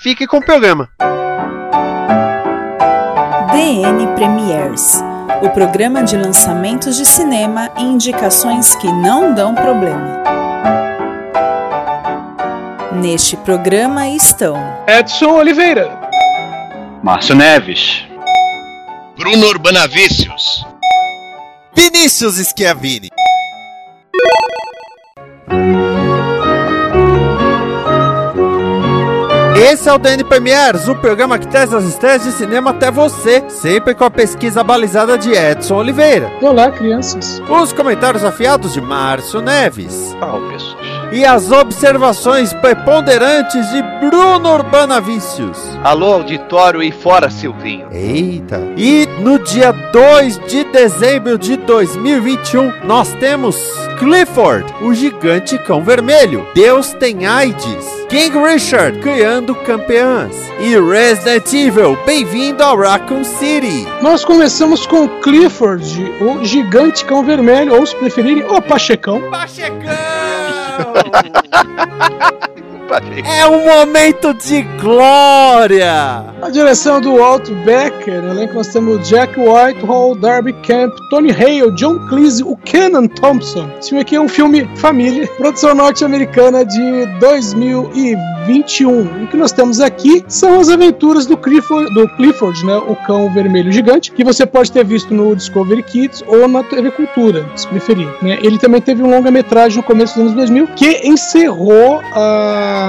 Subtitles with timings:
[0.00, 0.88] fique com o programa.
[3.52, 5.02] DN Premiers
[5.42, 10.22] o programa de lançamentos de cinema e indicações que não dão problema.
[12.92, 14.56] Neste programa estão
[14.86, 15.90] Edson Oliveira,
[17.02, 18.04] Márcio Neves,
[19.16, 20.66] Bruno Urbanavícios,
[21.74, 23.08] Vinícius Schiavini.
[29.62, 33.44] Esse é o DN Premiers, o programa que traz as estreias de cinema até você,
[33.50, 36.32] sempre com a pesquisa balizada de Edson Oliveira.
[36.40, 37.42] Olá, crianças.
[37.46, 40.16] Os comentários afiados de Márcio Neves.
[40.18, 40.79] Qual pessoas?
[41.12, 45.58] E as observações preponderantes de Bruno Urbana Vícios.
[45.82, 47.88] Alô, auditório e fora Silvinho.
[47.90, 48.60] Eita.
[48.76, 53.56] E no dia 2 de dezembro de 2021, nós temos
[53.98, 56.46] Clifford, o gigante cão vermelho.
[56.54, 57.84] Deus tem AIDS.
[58.08, 60.34] King Richard, criando campeãs.
[60.60, 63.84] E Resident Evil, bem-vindo ao Raccoon City.
[64.00, 65.84] Nós começamos com Clifford,
[66.20, 69.28] o gigante cão vermelho, ou se preferirem, o Pachecão.
[69.28, 70.49] Pachecão!
[70.80, 71.20] ハハ
[71.52, 72.79] ハハ!
[73.24, 76.24] É um momento de glória!
[76.42, 81.70] A direção do Walt Becker, no elenco nós temos Jack Whitehall, Darby Camp, Tony Hale,
[81.76, 83.70] John Cleese, o Kenan Thompson.
[83.78, 89.20] Esse filme aqui é um filme família, produção norte-americana de 2021.
[89.20, 92.96] E o que nós temos aqui são as aventuras do Clifford, do Clifford, né, o
[92.96, 97.48] cão vermelho gigante, que você pode ter visto no Discovery Kids ou na TV Cultura,
[97.54, 98.08] se preferir.
[98.20, 98.38] Né?
[98.42, 102.79] Ele também teve um longa-metragem no começo dos anos 2000 que encerrou a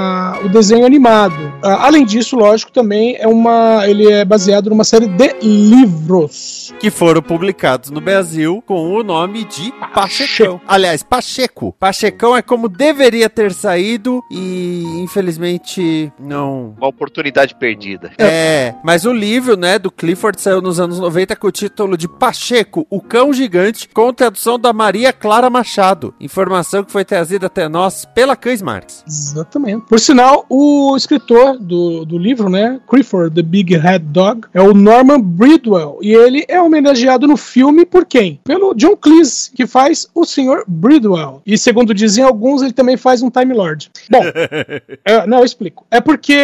[0.44, 1.34] o desenho animado.
[1.64, 6.90] Uh, além disso, lógico, também é uma, ele é baseado numa série de livros que
[6.90, 10.60] foram publicados no Brasil com o nome de Pachecão.
[10.66, 11.74] Aliás, Pacheco.
[11.78, 16.74] Pachecão é como deveria ter saído e infelizmente não.
[16.76, 18.12] Uma oportunidade perdida.
[18.18, 22.08] É, mas o livro, né, do Clifford saiu nos anos 90 com o título de
[22.08, 26.14] Pacheco, o cão gigante, com tradução da Maria Clara Machado.
[26.20, 29.04] Informação que foi trazida até nós pela Cães Marques.
[29.06, 29.81] Exatamente.
[29.88, 34.74] Por sinal, o escritor do, do livro, né, Clifford, The Big Head Dog, é o
[34.74, 35.98] Norman Bridwell.
[36.00, 38.40] E ele é homenageado no filme por quem?
[38.44, 40.64] Pelo John Cleese, que faz o Sr.
[40.66, 41.42] Bridwell.
[41.46, 43.90] E segundo dizem alguns, ele também faz um Time Lord.
[44.10, 44.22] Bom,
[45.04, 45.86] é, não, eu explico.
[45.90, 46.38] É porque,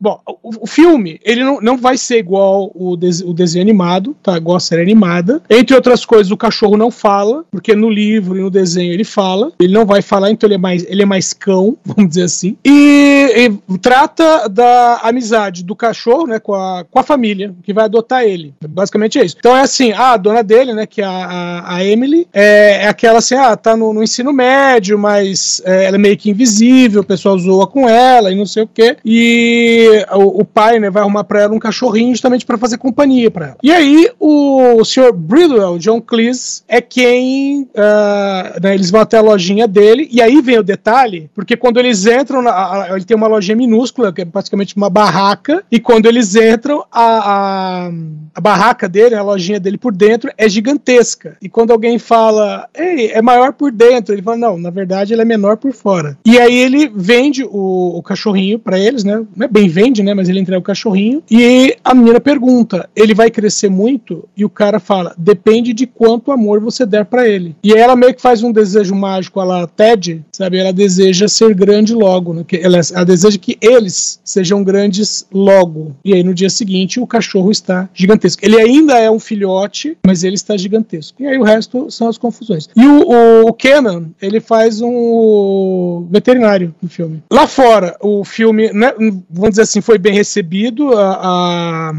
[0.00, 4.16] bom, o, o, filme, ele não, não vai ser igual o, des, o desenho animado,
[4.22, 4.36] tá?
[4.36, 5.42] Igual a série animada.
[5.48, 9.52] Entre outras coisas, o cachorro não fala, porque no livro e no desenho ele fala.
[9.58, 11.32] Ele não vai falar, então ele é mais, ele é mais
[11.84, 12.56] vamos dizer assim.
[12.64, 17.84] E, e trata da amizade do cachorro, né, com a, com a família, que vai
[17.84, 18.54] adotar ele.
[18.68, 19.36] Basicamente é isso.
[19.38, 23.18] Então é assim, a dona dele, né, que é a, a, Emily, é, é, aquela
[23.18, 27.04] assim, ah, tá no, no ensino médio, mas é, ela é meio que invisível, o
[27.04, 28.96] pessoal zoa com ela e não sei o quê.
[29.04, 33.30] E o, o pai, né, vai arrumar pra ela um cachorrinho justamente para fazer companhia
[33.30, 33.56] para ela.
[33.62, 35.12] E aí o, o Sr.
[35.12, 40.40] Bridwell, John Cleese, é quem, uh, né, eles vão até a lojinha dele, e aí
[40.40, 44.24] vem o detalhe, porque quando eles entram, na, ele tem uma lojinha minúscula, que é
[44.24, 47.90] praticamente uma barraca, e quando eles entram, a, a,
[48.34, 51.36] a barraca dele, a lojinha dele por dentro, é gigantesca.
[51.40, 55.22] E quando alguém fala, ei, é maior por dentro, ele fala, não, na verdade ele
[55.22, 56.18] é menor por fora.
[56.24, 59.24] E aí ele vende o, o cachorrinho para eles, né?
[59.34, 60.14] Não é bem vende, né?
[60.14, 61.22] Mas ele entrega o cachorrinho.
[61.30, 64.28] E a menina pergunta, ele vai crescer muito?
[64.36, 67.56] E o cara fala, depende de quanto amor você der para ele.
[67.62, 70.58] E aí ela meio que faz um desejo mágico, ela Ted, sabe?
[70.58, 72.44] Ela deseja ser grande logo, né?
[72.60, 75.94] Ela, ela deseja que eles sejam grandes logo.
[76.04, 78.44] E aí no dia seguinte o cachorro está gigantesco.
[78.44, 81.22] Ele ainda é um filhote, mas ele está gigantesco.
[81.22, 82.68] E aí o resto são as confusões.
[82.76, 87.22] E o, o, Kenan, ele faz um veterinário no filme.
[87.30, 88.92] Lá fora, o filme, né,
[89.30, 90.92] vamos dizer assim, foi bem recebido.
[90.92, 91.92] A, a,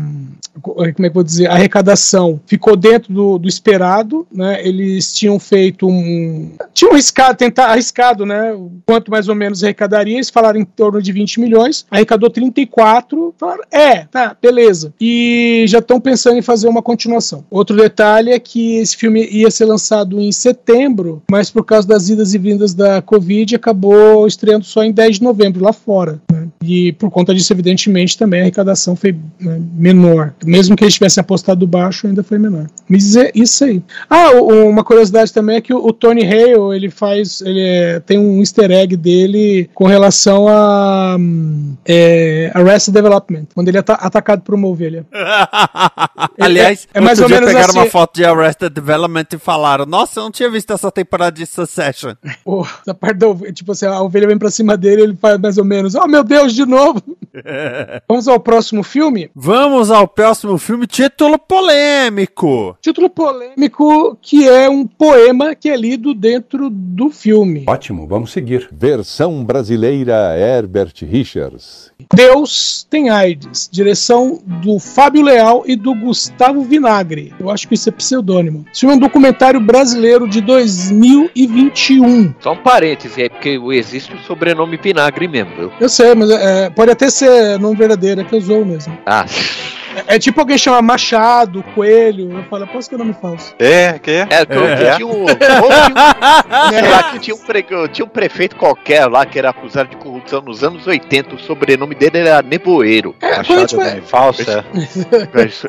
[0.62, 1.48] como é que vou dizer?
[1.48, 4.66] A arrecadação ficou dentro do, do esperado, né?
[4.66, 6.52] Eles tinham feito um.
[6.74, 8.56] Tinham arriscado, tentar arriscado, né?
[8.86, 13.64] Quanto mais ou menos arrecadaria, eles falaram em torno de 20 milhões, arrecadou 34, falaram,
[13.72, 14.92] é, tá, beleza.
[15.00, 17.46] E já estão pensando em fazer uma continuação.
[17.48, 22.10] Outro detalhe é que esse filme ia ser lançado em setembro, mas por causa das
[22.10, 26.20] idas e vindas da Covid, acabou estreando só em 10 de novembro, lá fora.
[26.32, 26.43] Né?
[26.62, 30.34] E por conta disso, evidentemente, também a arrecadação foi né, menor.
[30.46, 32.68] Mesmo que eles tivessem apostado baixo, ainda foi menor.
[32.88, 33.82] Mas é isso aí.
[34.10, 37.42] Ah, uma curiosidade também é que o, Tony Hale, ele faz.
[37.42, 43.68] Ele é- tem um easter egg dele com relação a hum, é, Arrested Development, quando
[43.68, 45.06] ele é ata- atacado por uma ovelha.
[46.40, 49.86] Aliás, é mais outro ou menos pegaram assim- uma foto de Arrested Development e falaram:
[49.86, 52.14] Nossa, eu não tinha visto essa temporada de Succession.
[52.84, 55.58] Essa parte da ovelha, tipo assim, a ovelha vem pra cima dele ele faz mais
[55.58, 57.02] ou menos, oh meu Deus, de novo!
[58.08, 59.30] Vamos ao próximo filme?
[59.36, 62.78] Vamos ao próximo filme, título polêmico.
[62.82, 67.66] Título polêmico que é um poema que é lido dentro do filme.
[67.68, 68.70] Ótimo, vamos seguir.
[68.72, 71.92] Versão brasileira Herbert Richards.
[72.14, 77.34] Deus tem AIDS, direção do Fábio Leal e do Gustavo Vinagre.
[77.40, 78.66] Eu acho que isso é pseudônimo.
[78.72, 82.36] Esse filme é um documentário brasileiro de 2021.
[82.40, 85.72] Só um parêntese aí, porque existe o sobrenome Vinagre mesmo, viu?
[85.80, 88.98] Eu sei, mas é, pode até ser nome verdadeiro, é que eu usou mesmo.
[89.06, 89.26] Ah,
[90.08, 92.32] É, é tipo alguém chama Machado, Coelho.
[92.38, 93.54] Eu falo, posso que é nome falso.
[93.60, 94.28] É, que é?
[94.30, 95.24] é, como que tinha um.
[95.24, 99.90] um- sei lá, que tinha um, pre- tinha um prefeito qualquer lá que era acusado
[99.90, 101.36] de corrupção nos anos 80.
[101.36, 103.16] O sobrenome dele era Nevoeiro.
[103.22, 104.64] É, Machado vai- é falso, é.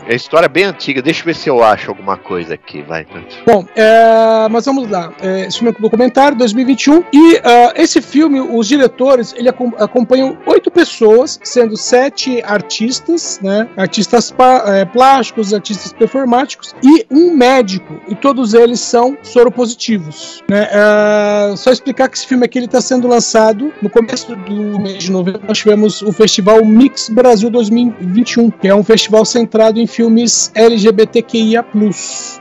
[0.09, 1.03] É a história bem antiga.
[1.03, 3.07] Deixa eu ver se eu acho alguma coisa aqui, vai.
[3.47, 5.13] Bom, é, mas vamos lá.
[5.21, 7.05] É, esse filme é um documentário, 2021.
[7.13, 13.69] E ah, esse filme, os diretores, ele acom- acompanham oito pessoas, sendo sete artistas, né?
[13.77, 18.01] Artistas pa- é, plásticos, artistas performáticos e um médico.
[18.09, 20.43] E todos eles são soropositivos.
[20.49, 20.69] Né?
[20.71, 25.11] É, só explicar que esse filme aqui está sendo lançado no começo do mês de
[25.13, 25.41] novembro.
[25.47, 31.65] Nós tivemos o festival Mix Brasil 2021, que é um festival centrado em filmes LGBTQIA+.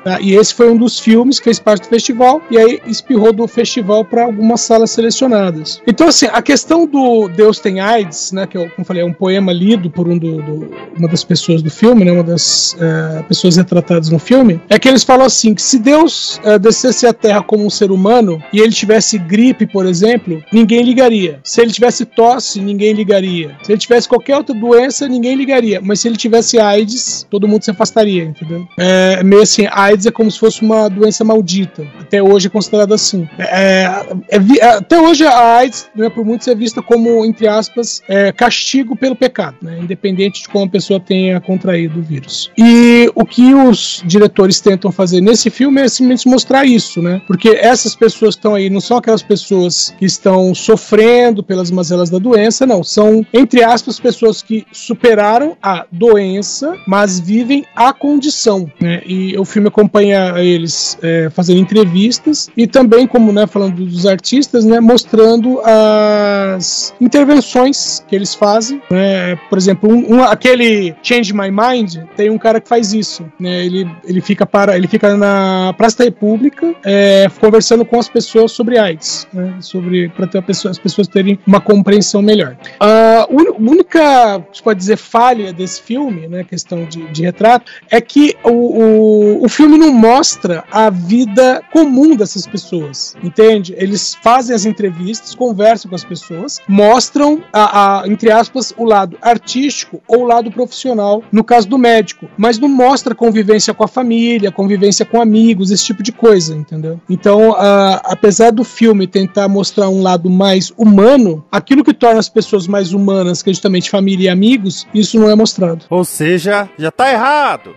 [0.03, 0.19] tá?
[0.21, 3.47] E esse foi um dos filmes que fez parte do festival e aí espirrou do
[3.47, 5.81] festival para algumas salas selecionadas.
[5.87, 9.13] Então, assim, a questão do Deus tem AIDS, né, que eu, como falei, é um
[9.13, 13.23] poema lido por um do, do- uma das pessoas do filme, né, uma das eh,
[13.27, 17.13] pessoas retratadas no filme, é que eles falam assim, que se Deus eh, descesse à
[17.13, 21.39] Terra como um ser humano e ele tivesse gripe, por exemplo, ninguém ligaria.
[21.43, 23.57] Se ele tivesse tosse, ninguém ligaria.
[23.63, 25.81] Se ele tivesse qualquer outra doença, ninguém ligaria.
[25.81, 28.67] Mas se ele tivesse AIDS, todo mundo se afastaria, entendeu?
[28.77, 31.85] É meio assim, AIDS é como se fosse uma doença maldita.
[31.99, 33.27] Até hoje é considerado assim.
[33.37, 33.89] É,
[34.29, 38.31] é é, até hoje a AIDS, né, por muitos, é vista como, entre aspas, é,
[38.31, 42.51] castigo pelo pecado, né, independente de como a pessoa tenha contraído o vírus.
[42.57, 47.21] E o que os diretores tentam fazer nesse filme é simplesmente mostrar isso, né?
[47.27, 52.17] Porque essas pessoas estão aí não são aquelas pessoas que estão sofrendo pelas mazelas da
[52.17, 52.83] doença, não.
[52.83, 59.01] São, entre aspas, pessoas que superaram a doença, mas vivem a condição, né?
[59.05, 64.65] E o filme acompanha eles é, fazendo entrevistas e também, como né, falando dos artistas,
[64.65, 68.81] né, mostrando as intervenções que eles fazem.
[68.89, 69.35] Né?
[69.49, 73.25] Por exemplo, um, um- aquele Change My Mind tem um cara que faz isso.
[73.39, 73.65] Né?
[73.65, 78.51] Ele, ele fica para ele fica na Praça da República é, conversando com as pessoas
[78.51, 79.55] sobre AIDS, né?
[79.59, 82.57] sobre para ter pessoa- as pessoas terem uma compreensão melhor.
[82.79, 88.35] A única, se pode dizer, falha desse filme, né, questão de, de retrato, é que
[88.43, 93.73] o, o, o filme não mostra a vida comum dessas pessoas, entende?
[93.77, 99.17] Eles fazem as entrevistas, conversam com as pessoas, mostram, a, a, entre aspas, o lado
[99.21, 103.87] artístico ou o lado profissional, no caso do médico, mas não mostra convivência com a
[103.87, 107.01] família, convivência com amigos, esse tipo de coisa, entendeu?
[107.09, 112.29] Então, a- apesar do filme tentar mostrar um lado mais humano, aquilo que torna as
[112.29, 115.85] pessoas mais humanas, que é justamente família e amigos, isso não é mostrado.
[115.89, 117.71] Ou seja, já tá errado.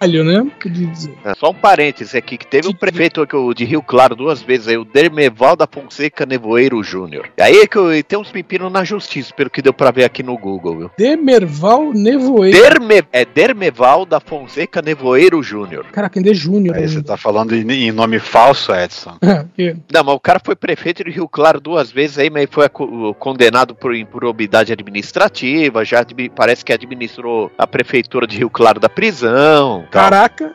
[0.00, 0.50] Olha, né?
[1.24, 4.76] É, Só um parêntese aqui, que teve um prefeito de Rio Claro duas vezes aí,
[4.76, 7.28] o Dermeval da Fonseca Nevoeiro Júnior.
[7.36, 10.22] E aí que eu, tem uns pepinos na justiça, pelo que deu pra ver aqui
[10.22, 10.90] no Google, viu?
[10.96, 12.58] Demerval Nevoeiro.
[12.58, 15.86] Derme, é Dermeval da Fonseca Nevoeiro Júnior.
[15.92, 16.76] Caraca, ainda é Júnior.
[16.76, 17.08] Aí você ainda.
[17.08, 19.16] tá falando em, em nome falso, Edson.
[19.92, 22.68] Não, mas o cara foi prefeito de Rio Claro duas vezes aí, mas foi
[23.18, 29.83] condenado por improbidade administrativa, já parece que administrou a prefeitura de Rio Claro da prisão.
[29.90, 30.52] Caraca.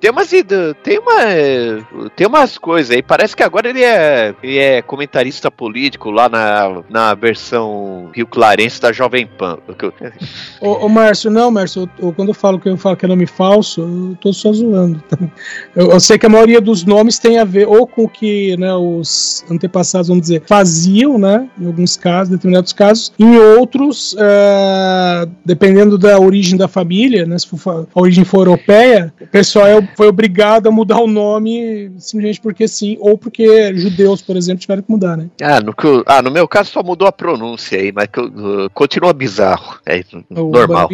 [0.00, 3.02] Tem umas tem uma tem umas coisas aí.
[3.02, 8.80] Parece que agora ele é ele é comentarista político lá na, na versão Rio Clarense
[8.80, 9.58] da Jovem Pan.
[10.60, 13.08] Ô, ô Márcio, não, Márcio, eu- eu- quando eu falo que eu falo que é
[13.08, 15.02] nome falso, eu tô só zoando.
[15.76, 18.56] Eu, eu sei que a maioria dos nomes tem a ver ou com o que
[18.56, 21.48] né, os antepassados, vamos dizer, faziam, né?
[21.60, 23.12] Em alguns casos, determinados casos.
[23.18, 27.38] Em outros, é, dependendo da origem da família, né?
[27.38, 31.92] Se for a origem for onomatopeia, o pessoal é- foi obrigado a mudar o nome
[31.98, 35.28] simplesmente porque sim, ou porque judeus, por exemplo, tiveram que mudar, né?
[35.40, 35.74] Ah no,
[36.06, 39.78] ah, no meu caso só mudou a pronúncia aí, mas uh, continua bizarro.
[39.86, 40.88] É O normal.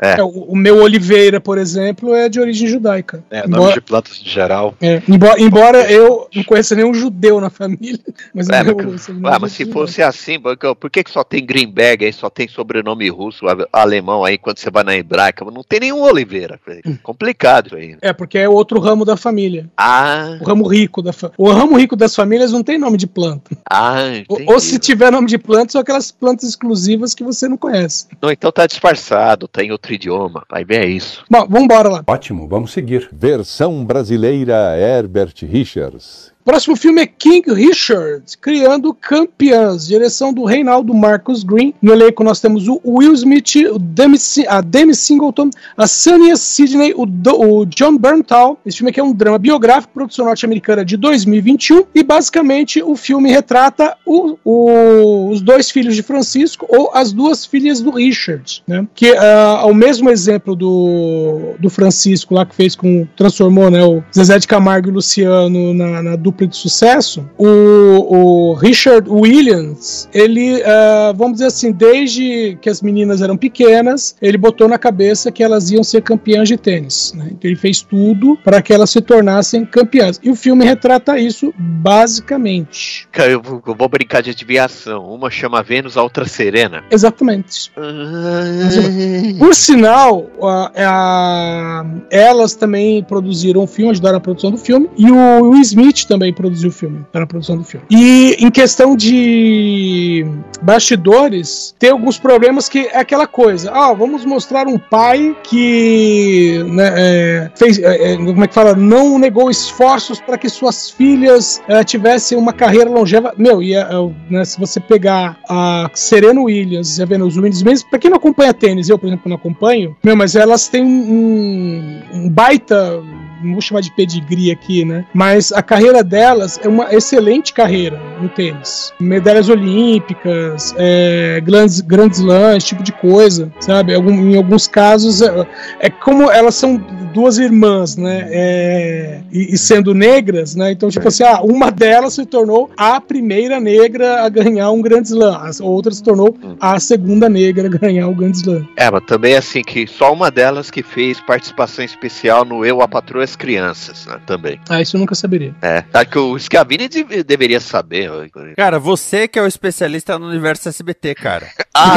[0.00, 0.18] É.
[0.18, 3.22] É, o, o meu Oliveira, por exemplo, é de origem judaica.
[3.30, 4.74] É, nome embora, de plantas de geral.
[4.80, 7.98] é, embora, embora eu não conheça nenhum judeu na família,
[8.34, 11.44] mas É, o meu mas, ah, mas se fosse assim, por que- que, só tem
[11.44, 15.44] Greenberg aí, só tem sobrenome russo, alemão aí, quando você vai na hebraica?
[15.44, 16.58] Não tem nenhum Oliveira.
[17.02, 17.96] Complicado isso aí.
[18.00, 19.68] É, porque é outro ramo da família.
[19.76, 21.30] Ah, O ramo rico da fa...
[21.36, 23.56] O ramo rico das famílias não tem nome de planta.
[23.70, 23.96] ah,
[24.28, 24.52] Ou, entendi.
[24.52, 28.06] ou se tiver nome de planta, são aquelas plantas exclusivas que você não conhece.
[28.20, 30.44] Não, então tá disfarçado, tá em outro idioma.
[30.50, 31.24] Vai ver é isso.
[31.30, 32.04] Bom, vambora lá.
[32.06, 33.08] Ótimo, vamos seguir.
[33.12, 36.32] Versão brasileira Herbert Richards.
[36.48, 41.74] Próximo filme é King Richard, Criando Campeãs, direção do Reinaldo Marcos Green.
[41.82, 44.16] No elenco nós temos o Will Smith, o Demi,
[44.48, 48.58] a Demi Singleton, a Sania Sidney, o, Do- o John Berntal.
[48.64, 51.84] Esse filme aqui é um drama biográfico, produção norte-americana de 2021.
[51.94, 57.44] E basicamente o filme retrata o- o- os dois filhos de Francisco ou as duas
[57.44, 58.62] filhas do Richard.
[58.66, 58.86] Né?
[58.94, 63.06] Que ah, ao mesmo exemplo do, do Francisco lá que fez com.
[63.14, 68.54] transformou né, o Zezé de Camargo e Luciano na, na dupla de sucesso, o, o
[68.54, 74.68] Richard Williams, ele, ah, vamos dizer assim, desde que as meninas eram pequenas, ele botou
[74.68, 77.12] na cabeça que elas iam ser campeãs de tênis.
[77.16, 77.28] né?
[77.32, 80.20] Então ele fez tudo para que elas se tornassem campeãs.
[80.22, 83.08] E o filme retrata isso basicamente.
[83.16, 85.04] Eu vou, eu vou brincar de adivinhação.
[85.12, 86.82] Uma chama Vênus, a outra Serena.
[86.90, 87.70] Exatamente.
[87.76, 94.88] Ah, Por sinal, a- a- elas também produziram o filme, ajudaram na produção do filme,
[94.96, 97.86] e o Will Smith também produziu o filme, tá na produção do filme.
[97.90, 100.26] E em questão de
[100.62, 106.92] bastidores, tem alguns problemas que é aquela coisa, ah, vamos mostrar um pai que né,
[106.96, 111.62] é, fez, é, é, como é que fala, não negou esforços para que suas filhas
[111.68, 113.34] é, tivessem uma carreira longeva.
[113.36, 117.62] Meu, e é, é, né, se você pegar a Serena Williams e a Venus Williams,
[117.62, 120.84] mesmo pra quem não acompanha tênis, eu, por exemplo, não acompanho, meu, mas elas têm
[120.84, 123.02] um, um baita
[123.42, 125.04] não vou chamar de pedigree aqui, né?
[125.12, 128.92] Mas a carreira delas é uma excelente carreira no tênis.
[129.00, 133.92] Medalhas olímpicas, é, grandes, grandes lãs, tipo de coisa, sabe?
[133.94, 135.46] Em alguns casos, é,
[135.80, 136.76] é como elas são
[137.12, 138.28] duas irmãs, né?
[138.30, 140.72] É, e, sendo negras, né?
[140.72, 145.08] Então, tipo assim, ah, uma delas se tornou a primeira negra a ganhar um grande
[145.08, 148.68] slam, a outra se tornou a segunda negra a ganhar o grande slam.
[148.76, 152.88] É, mas também assim que só uma delas que fez participação especial no Eu, a
[152.88, 154.18] Patroa as Crianças, né?
[154.26, 154.60] Também.
[154.68, 155.54] Ah, isso eu nunca saberia.
[155.62, 155.84] É.
[155.92, 158.10] Acho que o Scavini de- deveria saber.
[158.56, 161.46] Cara, você que é o especialista no universo SBT, cara.
[161.80, 161.94] Ah,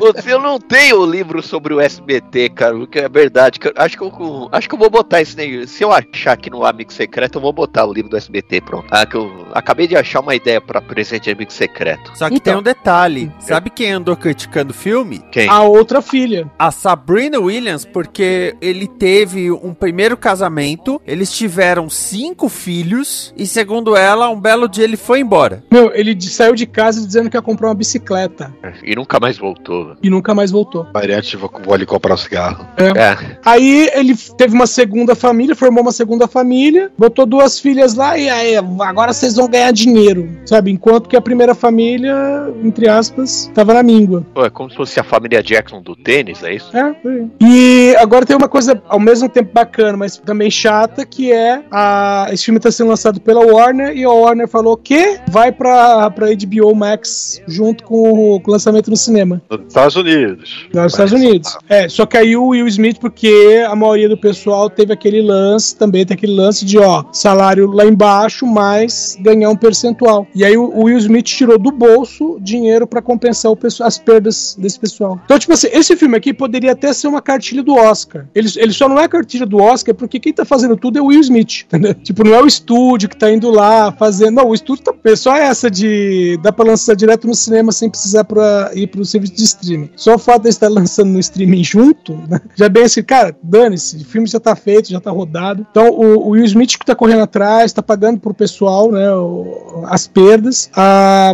[0.00, 3.58] você não tem o livro sobre o SBT, cara, o que é verdade.
[3.60, 5.66] que eu- Acho que eu, acho que eu vou botar isso aí.
[5.66, 8.86] Se eu achar aqui no Amigo Secreto, eu vou botar o livro do SBT, pronto.
[8.90, 12.12] Ah, que eu acabei de achar uma ideia pra presente de Amigo Secreto.
[12.16, 12.54] Só que Então.
[12.54, 13.30] tem um detalhe.
[13.40, 15.22] Sabe quem andou criticando o filme?
[15.30, 15.48] Quem?
[15.48, 16.50] A outra filha.
[16.58, 23.96] A Sabrina Williams, porque ele teve um primeiro casamento, eles tiveram cinco filhos, e segundo
[23.96, 25.64] ela, um belo dia ele foi embora.
[25.70, 29.96] Meu, ele saiu de casa dizendo que ia comprar uma bicicleta E nunca mais voltou.
[30.02, 30.86] e nunca mais voltou.
[30.92, 32.66] Variante, vou, vou ali comprar um cigarro.
[32.76, 33.38] É.
[33.42, 38.28] Aí ele teve uma segunda família, formou uma segunda família, botou duas filhas lá e
[38.28, 40.70] aí agora vocês vão ganhar dinheiro, sabe?
[40.70, 42.14] Enquanto que a primeira família,
[42.62, 44.26] entre aspas, tava na míngua.
[44.34, 46.76] Pô, é como se fosse a família Jackson do tênis, é isso?
[46.76, 47.26] É, foi.
[47.40, 52.28] E agora tem uma coisa ao mesmo tempo bacana, mas também chata, que é a,
[52.32, 56.28] esse filme tá sendo lançado pela Warner e a Warner falou que vai pra, pra
[56.28, 59.40] HBO Max junto com o, com o lançamento no cinema.
[59.50, 60.66] Nos Estados Unidos.
[60.72, 61.56] Nos Estados Unidos.
[61.68, 65.76] É, só que aí o Will Smith, porque a maioria do pessoal teve aquele lance,
[65.76, 70.26] também tem aquele lance de, ó, salário lá embaixo, mas ganhar um percentual.
[70.34, 75.20] E aí o Will Smith tirou do bolso dinheiro pra compensar as perdas desse pessoal.
[75.24, 78.26] Então, tipo assim, esse filme aqui poderia até ser uma cartilha do Oscar.
[78.34, 81.06] Ele, ele só não é cartilha do Oscar porque quem tá fazendo tudo é o
[81.06, 81.94] Will Smith, entendeu?
[81.94, 84.36] Tipo, não é o estúdio que tá indo lá fazendo.
[84.36, 84.94] Não, o estúdio tá.
[85.04, 86.38] é Só essa de.
[86.42, 89.90] dá pra lançar direto no cinema sem precisar pra ir pro serviço de streaming.
[89.96, 92.40] Só o fato de estar lançando no streaming junto, né?
[92.54, 95.66] Já é bem assim, cara, dane-se, o filme já tá feito, já tá rodado.
[95.70, 99.10] Então o, o Will Smith que tá correndo atrás, tá pagando pro pessoal, né?
[99.12, 100.70] o- as perdas.
[100.74, 101.32] A,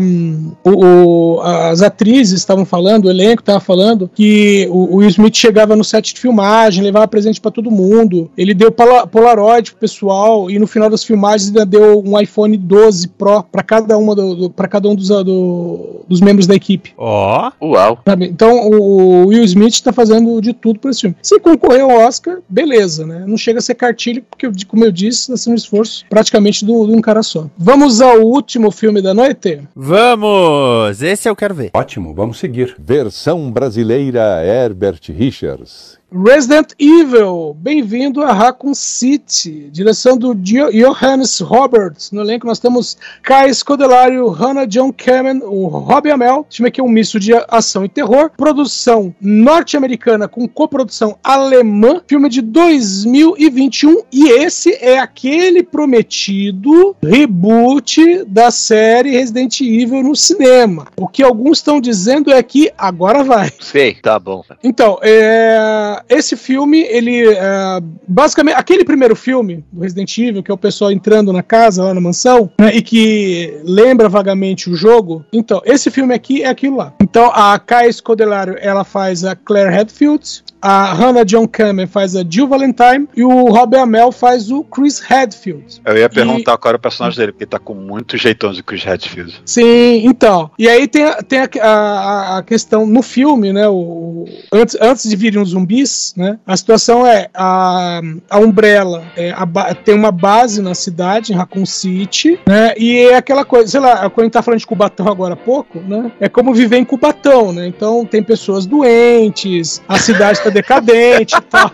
[0.64, 5.84] o- as atrizes estavam falando, o elenco tava falando que o, Will Smith chegava no
[5.84, 8.30] set de filmagem, levava presente pra todo mundo.
[8.36, 13.09] Ele deu Polaroid pro pessoal e no final das filmagens ainda deu um iPhone 12
[13.09, 16.92] Pro para cada uma do, do- pra cada um dos, do- dos membros da equipe.
[16.97, 17.50] Ó.
[17.62, 17.99] Uau.
[18.04, 18.26] sabe?
[18.26, 21.16] Então o Will Smith tá fazendo de tudo para esse filme.
[21.23, 23.25] Se concorrer ao Oscar, beleza, né?
[23.26, 26.87] Não chega a ser cartilha, porque, como eu disse, tá sendo um esforço praticamente do-
[26.87, 27.47] de um cara só.
[27.56, 29.61] Vamos ao último filme da noite?
[29.75, 31.02] Vamos!
[31.02, 31.71] Esse eu quero ver.
[31.75, 32.75] Ótimo, vamos seguir.
[32.78, 35.99] Versão brasileira Herbert Richards.
[36.25, 42.12] Resident Evil, bem-vindo a Raccoon City, direção do Jo- Johannes Roberts.
[42.12, 46.47] No elenco nós temos Kai Scodelario, Hannah John Kamen, o Robbie Amell.
[46.49, 48.30] O filme aqui é um misto de ação e terror.
[48.37, 52.00] Produção norte-americana com coprodução alemã.
[52.06, 60.87] Filme de 2021 e esse é aquele prometido reboot da série Resident Evil no cinema.
[60.97, 63.50] O que alguns estão dizendo é que agora vai.
[63.61, 64.44] Sei, tá bom.
[64.62, 70.54] Então, é, esse filme, ele é, basicamente, aquele primeiro filme do Resident Evil, que é
[70.54, 75.25] o pessoal entrando na casa, lá na mansão, né, e que lembra vagamente o jogo,
[75.32, 76.92] então, esse filme aqui é aquilo lá.
[77.02, 82.25] Então, a Kai Scodelario, ela faz a Claire Redfield, a Hannah John Kamen faz a
[82.28, 85.80] Jill Valentine, e o Robbie Amell faz o Chris Redfield.
[85.85, 88.83] Eu ia perguntar qual era o personagem dele, porque tá com muito jeitão de Chris
[88.83, 89.42] Redfield.
[89.44, 90.50] Sim, então.
[90.59, 93.68] E aí tem, a- tem a, a- a questão no filme, né?
[93.68, 96.38] O, antes, antes de virem os zumbis, né?
[96.47, 101.66] A situação é a, a Umbrella é, a tem uma base na cidade, em Raccoon
[101.66, 102.73] City, né?
[102.78, 105.37] E é aquela coisa, sei lá, quando a gente tá falando de Cubatão agora há
[105.37, 106.11] pouco, né?
[106.21, 107.66] É como viver em Cubatão, né?
[107.66, 111.70] Então tem pessoas doentes, a cidade tá decadente e tal.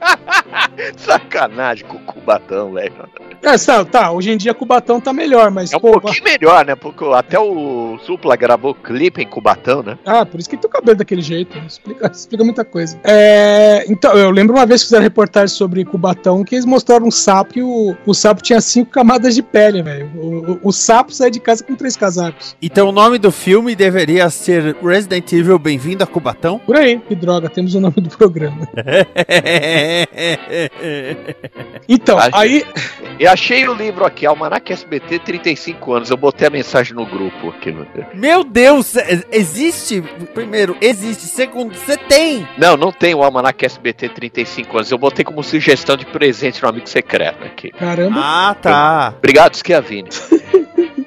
[0.96, 2.92] Sacanagem com o Cubatão, velho.
[3.42, 6.64] É, tá, tá, hoje em dia Cubatão tá melhor, mas É um pô, pouquinho melhor,
[6.64, 6.74] né?
[6.74, 9.98] Porque até o Supla gravou clipe em Cubatão, né?
[10.04, 11.56] Ah, por isso que tem o cabelo daquele jeito.
[11.56, 11.64] né?
[11.66, 12.98] Explica, explica muita coisa.
[13.04, 17.10] É, então, eu lembro uma vez que fizeram reportagem sobre Cubatão que eles mostraram um
[17.10, 20.10] sapo e o, o sapo tinha cinco camadas de pele, velho.
[20.16, 22.56] O, o, o sapo sai de casa com três casacos.
[22.60, 26.58] Então o nome do filme deveria ser Resident Evil Bem-vindo a Cubatão?
[26.58, 28.68] Por aí, que droga, temos o nome do programa.
[31.88, 32.64] Então, Acho- aí.
[33.18, 36.10] Eu achei o livro aqui, Almanac SBT 35 anos.
[36.10, 37.74] Eu botei a mensagem no grupo aqui.
[38.14, 40.00] Meu Deus, é- existe?
[40.32, 41.22] Primeiro, existe.
[41.26, 42.48] Segundo, você tem.
[42.56, 44.90] Não, não tem o Almanac SBT 35 anos.
[44.90, 47.70] Eu botei como sugestão de presente no amigo secreto aqui.
[47.72, 48.20] Caramba.
[48.22, 49.14] Ah, tá.
[49.18, 50.08] Obrigado, Schiavini.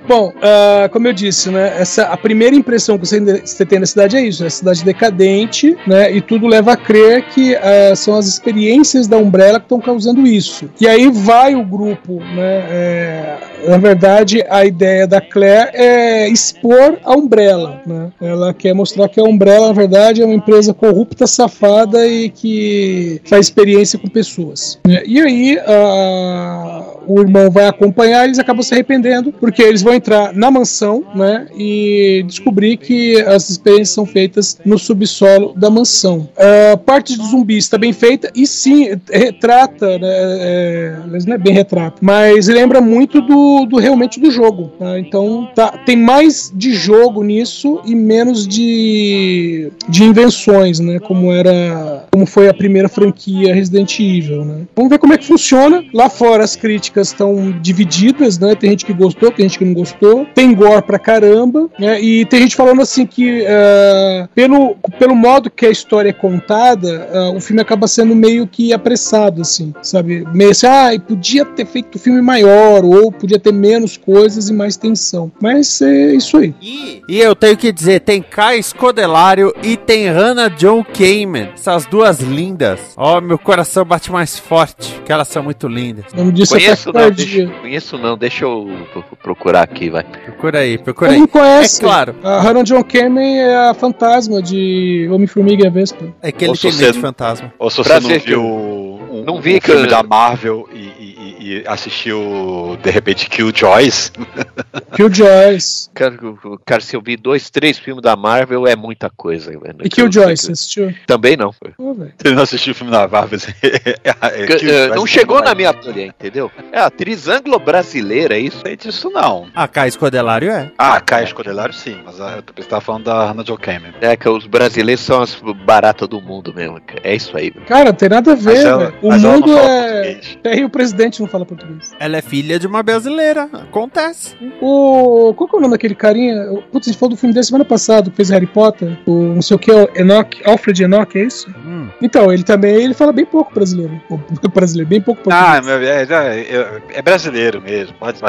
[0.07, 1.73] Bom, ah, como eu disse, né?
[1.79, 6.11] Essa, a primeira impressão que você, tem da cidade é isso: é cidade decadente, né?
[6.11, 10.25] E tudo leva a crer que ah, são as experiências da Umbrella que estão causando
[10.25, 10.69] isso.
[10.79, 12.63] E aí vai o grupo, né?
[12.69, 13.37] é,
[13.67, 18.11] na verdade, a ideia da Claire é expor a Umbrella, né?
[18.21, 23.21] Ela quer mostrar que a Umbrella, na verdade, é uma empresa corrupta, safada e que
[23.25, 24.79] faz experiência com pessoas.
[24.85, 25.01] né?
[25.05, 30.33] E aí, ah, o irmão vai acompanhar, eles acabam se arrependendo, porque eles vão entrar
[30.33, 36.27] na mansão, né, e descobrir que as experiências são feitas no subsolo da mansão.
[36.71, 41.37] A parte dos zumbis está bem feita e sim retrata, né, é, mas não é
[41.37, 44.71] bem retrata, mas lembra muito do, do realmente do jogo.
[44.79, 44.99] tá?
[44.99, 52.02] Então tá, tem mais de jogo nisso e menos de, de invenções, né, como era,
[52.13, 54.67] como foi a primeira franquia Resident Evil, né.
[54.75, 55.83] Vamos ver como é que funciona.
[55.91, 58.53] Lá fora as críticas estão divididas, né?
[58.53, 60.23] Tem gente que gostou, tem gente que não gostou.
[60.35, 61.99] Tem gore pra caramba, né?
[61.99, 67.09] E tem gente falando assim que eh, pelo, pelo modo que a história é contada,
[67.11, 70.23] eh, o filme acaba sendo meio que apressado, assim, sabe?
[70.31, 74.53] Meio assim, ah, podia ter feito o filme maior, ou podia ter menos coisas e
[74.53, 75.31] mais tensão.
[75.41, 76.53] Mas é isso aí.
[76.61, 81.49] E, e eu tenho que dizer, tem Kai Scodelário e tem Hannah John Kamen.
[81.55, 82.79] Essas duas lindas.
[82.97, 86.05] Ó, meu coração bate mais forte, que elas são muito lindas.
[86.13, 90.03] O nome disso Conheço é não, deixa, conheço não, deixa eu pro- procurar aqui, vai.
[90.03, 91.19] Procura aí, procura aí.
[91.19, 91.77] não conhece?
[91.77, 92.15] É claro.
[92.23, 96.05] A Hannah John Kamen é a fantasma de Homem-Formiga e a Vespa.
[96.21, 97.53] É que ele tem medo de fantasma.
[97.59, 100.67] Ou se você não viu eu- um, não vi um que filme eu- da Marvel
[100.73, 101.02] e,
[101.43, 104.11] e- assistiu, de repente, Killjoys,
[104.95, 105.89] Killjoys.
[105.93, 106.17] Cara,
[106.65, 109.51] cara, se eu vi dois, três filmes da Marvel, é muita coisa.
[109.51, 109.75] velho.
[109.83, 110.93] E Killjoys, você assistiu?
[111.07, 111.51] Também não.
[111.51, 112.13] Velho.
[112.17, 116.05] você não assistiu o filme da Marvel, é, eh, não é chegou na minha bolha,
[116.05, 116.51] entendeu?
[116.71, 118.57] É a atriz anglo-brasileira, é isso?
[118.57, 119.47] Não sei disso não.
[119.55, 120.71] A Kai Scodelário é.
[120.77, 123.57] Ah, Caia Escodelário sim, mas ah, eu pensei que tava falando da Hannah Joe.
[124.01, 126.79] É que os brasileiros são as baratas do mundo mesmo.
[127.03, 127.49] É isso aí.
[127.49, 127.65] velho.
[127.65, 128.93] Cara, tem nada a Mas ver, ela-.
[129.01, 130.03] O mundo é.
[130.03, 130.37] português.
[130.43, 131.91] Aí o presidente não fala português.
[131.99, 133.49] Ela é filha de uma brasileira.
[133.51, 134.35] Acontece.
[134.61, 135.33] O.
[135.35, 136.51] Qual que é o nome daquele carinha?
[136.51, 138.97] O- Putz, a gente falou do filme dele semana passada, que fez Harry Potter.
[139.05, 141.49] O não sei o que, Enoch, Alfred Enoch, é isso?
[141.65, 141.89] Hum.
[142.01, 143.99] Então, ele também ele fala bem pouco brasileiro.
[144.09, 144.17] O
[144.53, 145.65] brasileiro, bem pouco Ah, português.
[146.09, 147.95] meu, é, é- é brasileiro mesmo.
[147.99, 148.19] Pode,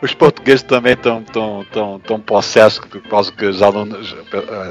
[0.00, 4.14] os portugueses também estão tão, tão, tão possessos por causa que os alunos,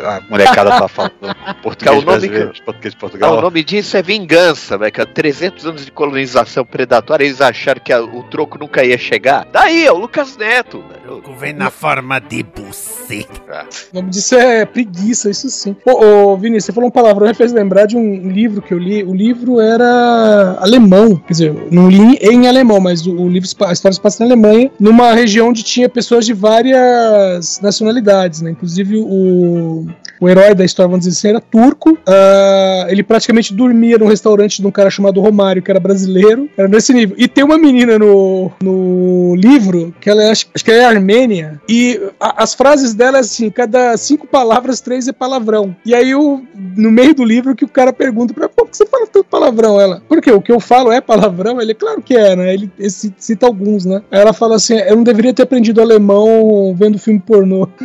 [0.06, 1.14] a molecada tá falando
[1.62, 3.38] português É o nome brasileiro, que- os portugueses de Ah, Portugal.
[3.38, 4.92] o nome disso é vingança, velho.
[4.92, 8.98] Que há 300 anos de colonização predatória, eles acharam que a- o troco nunca ia
[8.98, 9.48] chegar.
[9.52, 10.82] Daí, é o Lucas Neto.
[10.90, 11.02] velho.
[11.38, 13.66] Vem na forma de buceta.
[13.92, 15.76] O nome disso é preguiça, isso sim.
[15.86, 18.78] Ô, ô Vinícius, você falou um palavrão me fez lembrar de um livro que eu
[18.78, 19.04] li.
[19.04, 23.72] O livro era alemão, quer dizer, não li em alemão, mas o, o livro, a
[23.74, 28.52] história se passa na Alemanha, numa região onde tinha pessoas de várias nacionalidades, né?
[28.52, 29.88] Inclusive o,
[30.22, 31.98] o herói da história, vamos dizer assim, era turco.
[32.08, 36.48] Ah, ele praticamente dormia num restaurante de um cara chamado Romário, que era brasileiro.
[36.56, 37.16] Era nesse nível.
[37.20, 41.60] E tem uma menina no, no livro, que ela é, acho, que ela é armênia,
[41.68, 45.76] e a- as frases dela é assim, cada cinco palavras, três é palavrão.
[45.86, 46.42] E aí, o,
[46.78, 49.82] no meio do livro, que o cara pergunta pra por que você fala tanto palavrão?
[49.82, 51.60] Ela, porque o que eu falo é palavrão?
[51.60, 52.54] Ele, claro que é, né?
[52.54, 54.02] Ele, ele ci- cita alguns, né?
[54.12, 57.68] Aí ela fala assim, eu não deveria ter aprendido alemão vendo filme pornô.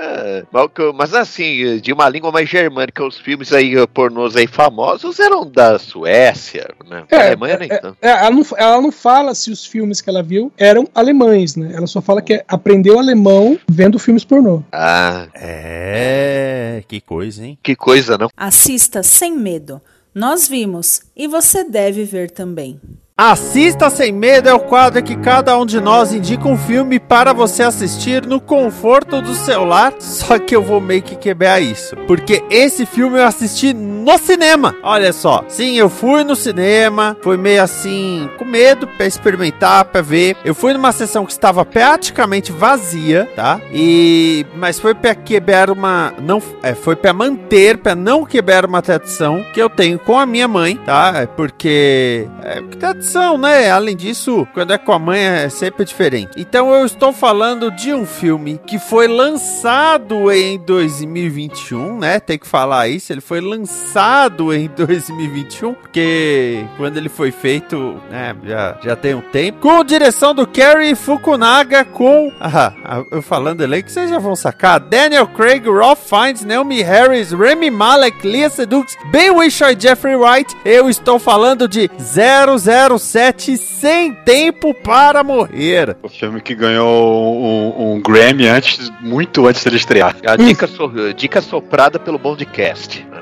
[0.00, 0.44] É,
[0.94, 5.44] mas assim, de uma língua mais germânica, os filmes aí eh, pornôs aí famosos eram
[5.44, 7.04] da Suécia, né?
[7.10, 7.98] É, Alemanha nem é, tanto.
[8.00, 11.72] é, ela, não, ela não fala se os filmes que ela viu eram alemães, né?
[11.74, 14.62] Ela só fala que aprendeu alemão vendo filmes pornô.
[14.70, 17.58] Ah, É, que coisa, hein?
[17.62, 18.28] que coisa, não?
[18.36, 19.80] Assista sem medo.
[20.14, 22.80] Nós vimos e você deve ver também.
[23.20, 27.32] Assista Sem Medo é o quadro que cada um de nós indica um filme para
[27.32, 29.92] você assistir no conforto do celular.
[29.98, 31.96] Só que eu vou meio que quebrar isso.
[32.06, 34.76] Porque esse filme eu assisti no cinema.
[34.84, 35.44] Olha só.
[35.48, 37.16] Sim, eu fui no cinema.
[37.20, 40.36] Foi meio assim, com medo pra experimentar, pra ver.
[40.44, 43.60] Eu fui numa sessão que estava praticamente vazia, tá?
[43.72, 44.46] E.
[44.54, 46.14] Mas foi pra quebrar uma.
[46.22, 50.24] Não, é, foi pra manter, pra não quebrar uma tradição que eu tenho com a
[50.24, 51.14] minha mãe, tá?
[51.16, 52.28] É porque.
[52.44, 52.76] É que
[53.08, 53.70] tradição, né?
[53.70, 56.30] Além disso, quando é com a mãe é sempre diferente.
[56.36, 62.20] Então eu estou falando de um filme que foi lançado em 2021, né?
[62.20, 63.12] Tem que falar isso.
[63.12, 68.36] Ele foi lançado em 2021, porque quando ele foi feito, né?
[68.44, 69.60] Já, já tem um tempo.
[69.60, 72.30] Com direção do Kerry Fukunaga, com.
[72.40, 74.80] Ah, ah, eu falando elenco, vocês já vão sacar.
[74.80, 80.54] Daniel Craig, Ralph Fiennes, Naomi Harris, Remy Malek, Lia Sedux, Ben Whishaw e Jeffrey Wright.
[80.64, 82.97] Eu estou falando de 007
[83.56, 85.96] Sem Tempo para Morrer.
[86.02, 90.16] O filme que ganhou um, um Grammy antes, muito antes dele estrear.
[90.26, 93.04] A dica, so- dica soprada pelo Bondcast.
[93.10, 93.18] né?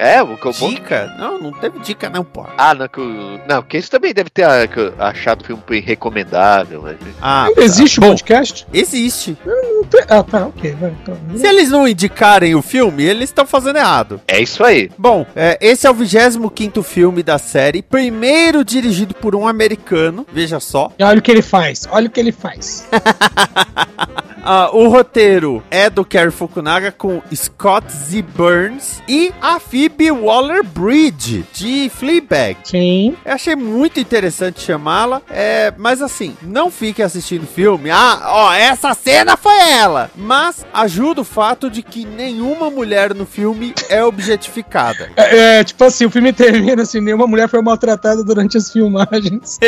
[0.00, 0.76] É, o que o Bond...
[0.76, 1.14] Dica?
[1.18, 2.46] Não, não teve dica não, pô.
[2.56, 3.00] Ah, não, que
[3.46, 4.66] não, que esse também deve ter ah,
[4.98, 6.80] achado o filme recomendável.
[6.80, 6.96] Né?
[7.20, 8.66] Ah, Existe o podcast?
[8.72, 9.36] existe.
[9.44, 10.74] Não tem- Ah, tá, ok.
[10.80, 11.18] Vai, então.
[11.36, 14.22] Se eles não indicarem o filme, eles estão fazendo errado.
[14.26, 14.90] É isso aí.
[14.96, 20.58] Bom, é, esse é o 25 filme da série, primeiro dirigido por um americano, veja
[20.60, 20.90] só.
[20.98, 22.88] Olha o que ele faz, olha o que ele faz.
[24.42, 28.22] Ah, o roteiro é do Kerry Fukunaga com Scott Z.
[28.22, 32.56] Burns e a Phoebe Waller-Bridge, de Fleabag.
[32.64, 33.16] Sim.
[33.24, 37.90] Eu achei muito interessante chamá-la, é, mas assim, não fique assistindo o filme.
[37.90, 40.10] Ah, ó, essa cena foi ela.
[40.16, 45.10] Mas ajuda o fato de que nenhuma mulher no filme é objetificada.
[45.16, 49.58] É, é, tipo assim, o filme termina assim, nenhuma mulher foi maltratada durante as filmagens.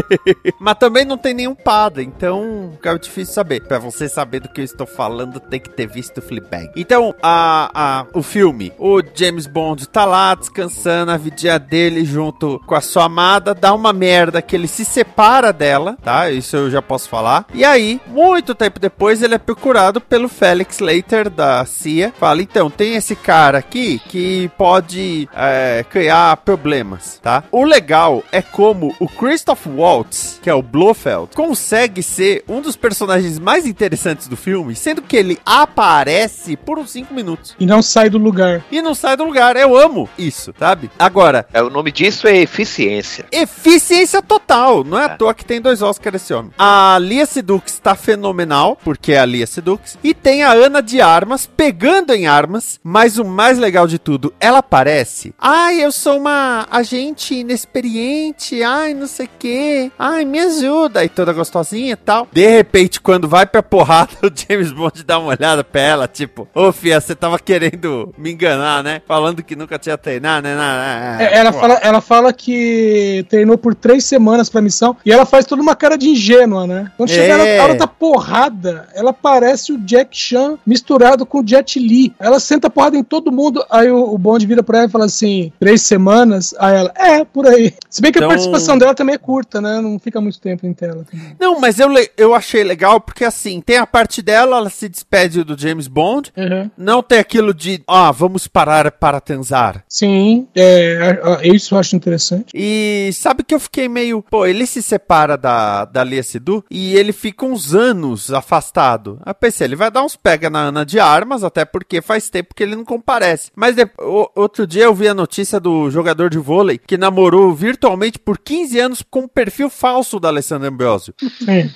[0.58, 3.62] Mas também não tem nenhum padre, então fica difícil saber.
[3.62, 6.70] Pra você saber do que eu estou falando, tem que ter visto Fleabag.
[6.76, 12.60] Então, a, a, o filme, o James Bond tá lá descansando a vidinha dele junto
[12.66, 16.30] com a sua amada, dá uma merda que ele se separa dela, tá?
[16.30, 17.46] Isso eu já posso falar.
[17.52, 22.12] E aí, muito tempo depois, ele é procurado pelo Felix Leiter da CIA.
[22.18, 27.44] Fala, então, tem esse cara aqui que pode é, criar problemas, tá?
[27.50, 32.76] O legal é como o Christoph Waltz, que é o Blofeld, consegue ser um dos
[32.76, 37.54] personagens mais interessantes do filme, sendo que ele aparece por uns 5 minutos.
[37.58, 38.62] E não sai do lugar.
[38.70, 39.56] E não sai do lugar.
[39.56, 40.90] Eu amo isso, sabe?
[40.98, 43.24] Agora, É, o nome disso é eficiência.
[43.32, 46.52] Eficiência total, não é à toa que tem dois Oscars esse homem.
[46.58, 49.98] A Lia Sedux tá fenomenal, porque é a Lia Sedux.
[50.02, 54.32] E tem a Ana de Armas pegando em armas, mas o mais legal de tudo,
[54.40, 55.34] ela parece.
[55.38, 59.92] Ai, eu sou uma agente inexperiente, ai, não sei o que.
[59.98, 61.04] Ai, me ajuda.
[61.04, 62.28] E toda gostosinha e tal.
[62.32, 66.08] De repente, quando vai pra porrada, lado, o James Bond dá uma olhada pra ela,
[66.08, 69.00] tipo, ô Fia, você tava querendo me enganar, né?
[69.06, 70.54] Falando que nunca tinha treinado, né?
[70.56, 71.60] Não, É, ela, pô.
[71.60, 75.74] fala, ela fala que treinou por três semanas pra missão e ela faz toda uma
[75.76, 76.90] cara de ingênua, né?
[76.96, 77.28] Quando chega É.
[77.28, 82.14] ela, ela tá porrada, ela parece o Jack Chan misturado com o Jet Li.
[82.18, 85.04] Ela senta porrada em todo mundo, aí o, o Bond vira pra ela e fala
[85.06, 86.54] assim: três semanas?
[86.58, 87.74] Aí ela, é, por aí.
[87.88, 89.80] Se bem que Então- a participação dela também é curta, né?
[89.80, 91.04] Não fica muito tempo em tela.
[91.10, 91.36] também.
[91.38, 95.44] Não, mas eu, eu achei legal porque assim, tem a parte dela, ela se despede
[95.44, 96.32] do James Bond.
[96.36, 96.70] Uhum.
[96.76, 99.84] Não tem aquilo de, ah, vamos parar para transar.
[99.88, 102.46] Sim, é, isso eu acho interessante.
[102.54, 104.22] E sabe que eu fiquei meio.
[104.22, 109.20] Pô, ele se separa da, da Lia Sidu e ele fica uns anos afastado.
[109.26, 112.54] Eu pensei, ele vai dar uns pega na Ana de armas, até porque faz tempo
[112.54, 113.50] que ele não comparece.
[113.54, 117.52] Mas de- o- outro dia eu vi a notícia do jogador de vôlei que namorou
[117.54, 121.12] virtualmente por 15 anos com um perfil falso da Alessandra Ambrosio.
[121.20, 121.70] Sim.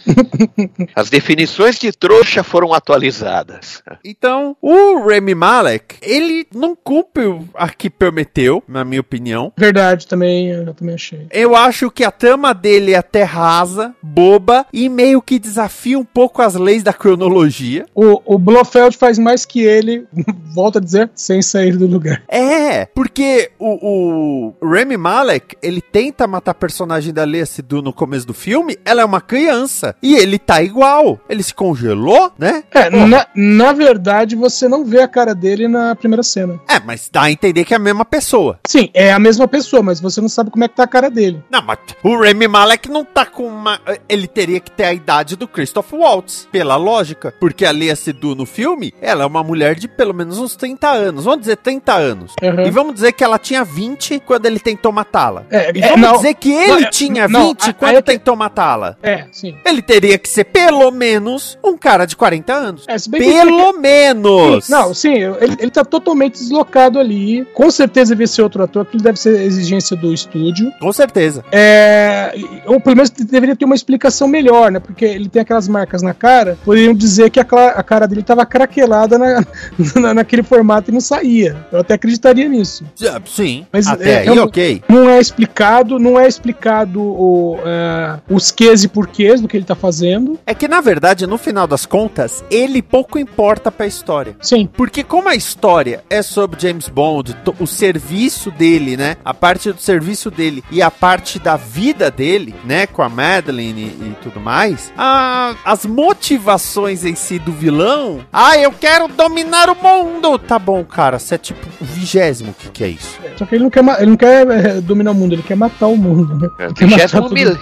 [0.94, 3.82] As definições de trouxa foram atualizadas.
[4.04, 9.52] Então, o Remy Malek, ele não cumpre o- a que prometeu, na minha opinião.
[9.56, 11.26] Verdade, também, eu também achei.
[11.32, 16.04] Eu acho que a trama dele é até rasa, boba e meio que desafia um
[16.04, 17.86] pouco as leis da cronologia.
[17.94, 20.06] O, o Blofeld faz mais que ele,
[20.54, 22.22] volto a dizer, sem sair do lugar.
[22.28, 27.92] É, porque o, o Remy Malek, ele tenta matar a personagem da Lea Seydoux no
[27.92, 29.96] começo do filme, ela é uma criança.
[30.02, 31.18] E ele tá igual.
[31.28, 31.95] Ele se congelou,
[32.38, 32.62] né?
[32.72, 36.60] É, na, na verdade, você não vê a cara dele na primeira cena.
[36.68, 38.58] É, mas dá a entender que é a mesma pessoa.
[38.66, 41.10] Sim, é a mesma pessoa, mas você não sabe como é que tá a cara
[41.10, 41.42] dele.
[41.50, 43.80] Não, mas o Remy Malek não tá com uma.
[44.08, 47.34] Ele teria que ter a idade do Christoph Waltz, pela lógica.
[47.40, 50.88] Porque a Lea Seydoux no filme, ela é uma mulher de pelo menos uns 30
[50.88, 51.24] anos.
[51.24, 52.32] Vamos dizer 30 anos.
[52.42, 52.66] Uhum.
[52.66, 55.44] E vamos dizer que ela tinha 20 quando ele tentou matá-la.
[55.50, 57.96] É, E é, vamos não, dizer que ele não, é, tinha não, 20 a- quando
[57.96, 58.96] é tentou matá-la.
[59.02, 59.56] É, sim.
[59.64, 62.84] Ele teria que ser pelo menos um cara de 40 anos.
[62.88, 64.68] É, bem que- Pelo menos!
[64.68, 67.46] Não, sim, ele, ele tá totalmente deslocado ali.
[67.54, 70.72] Com certeza devia ser outro ator, que deve ser exigência do estúdio.
[70.80, 71.44] Com certeza.
[71.52, 72.34] É,
[72.66, 74.80] ou pelo menos deveria ter uma explicação melhor, né?
[74.80, 78.44] Porque ele tem aquelas marcas na cara, poderiam dizer que a, a cara dele tava
[78.44, 79.44] craquelada na,
[80.00, 81.56] na- naquele formato e não saía.
[81.70, 82.84] Eu até acreditaria nisso.
[83.26, 84.82] Sim, Mas até é, aí, eu- ok.
[84.88, 89.64] Não é explicado, não é explicado o, é, os quês e porquês do que ele
[89.64, 90.38] tá fazendo.
[90.44, 94.36] É que, na verdade, no final das contas, ele pouco importa pra história.
[94.40, 94.66] Sim.
[94.66, 99.16] Porque como a história é sobre James Bond, o serviço dele, né?
[99.24, 102.86] A parte do serviço dele e a parte da vida dele, né?
[102.86, 104.92] Com a Madeline e, e tudo mais.
[104.96, 108.20] a- as motivações em si do vilão.
[108.32, 110.38] Ah, eu quero dominar o mundo!
[110.38, 111.18] Tá bom, cara.
[111.18, 112.50] Você é tipo o vigésimo.
[112.50, 113.18] O que, que é isso?
[113.36, 115.86] Só que ele não quer, ele não quer é, dominar o mundo, ele quer matar
[115.86, 116.34] o mundo.
[116.36, 116.48] Né?
[116.58, 117.56] É, Vigésimo, mil,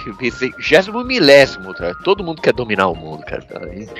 [0.57, 1.93] vigésimo milésimo, tá?
[2.03, 3.43] todo mundo quer dominar o mundo, cara.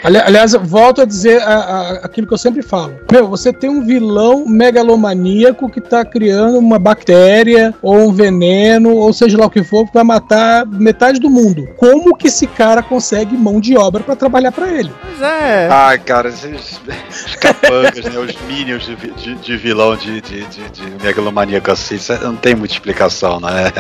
[0.04, 2.96] Ali- Aliás, volto a dizer a- a- aquilo que eu sempre falo.
[3.12, 9.12] Meu, você tem um vilão megalomaníaco que tá criando uma bactéria ou um veneno, ou
[9.14, 11.68] seja lá o que for, pra matar metade do mundo.
[11.78, 14.92] Como que esse cara consegue mão de obra pra trabalhar pra ele?
[15.04, 15.68] Mas é.
[15.72, 16.80] Ai, cara, esses
[17.26, 21.96] os capangas, né, os minions de, de, de vilão de, de, de, de megalomaníaco assim,
[21.96, 23.72] isso não tem muita explicação, né?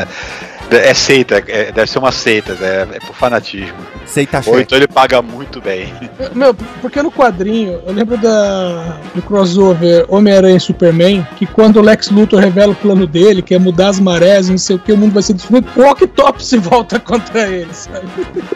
[0.71, 3.75] É seita, é- deve ser uma seita, é, é por fanatismo.
[4.03, 5.91] Aceita Ou então ele paga muito bem.
[6.33, 11.81] Meu, porque no quadrinho, eu lembro da, do crossover Homem-Aranha e Superman, que quando o
[11.81, 14.91] Lex Luthor revela o plano dele, que é mudar as marés, não sei o que,
[14.93, 18.07] o mundo vai ser destruído, o Octopus se volta contra ele, sabe?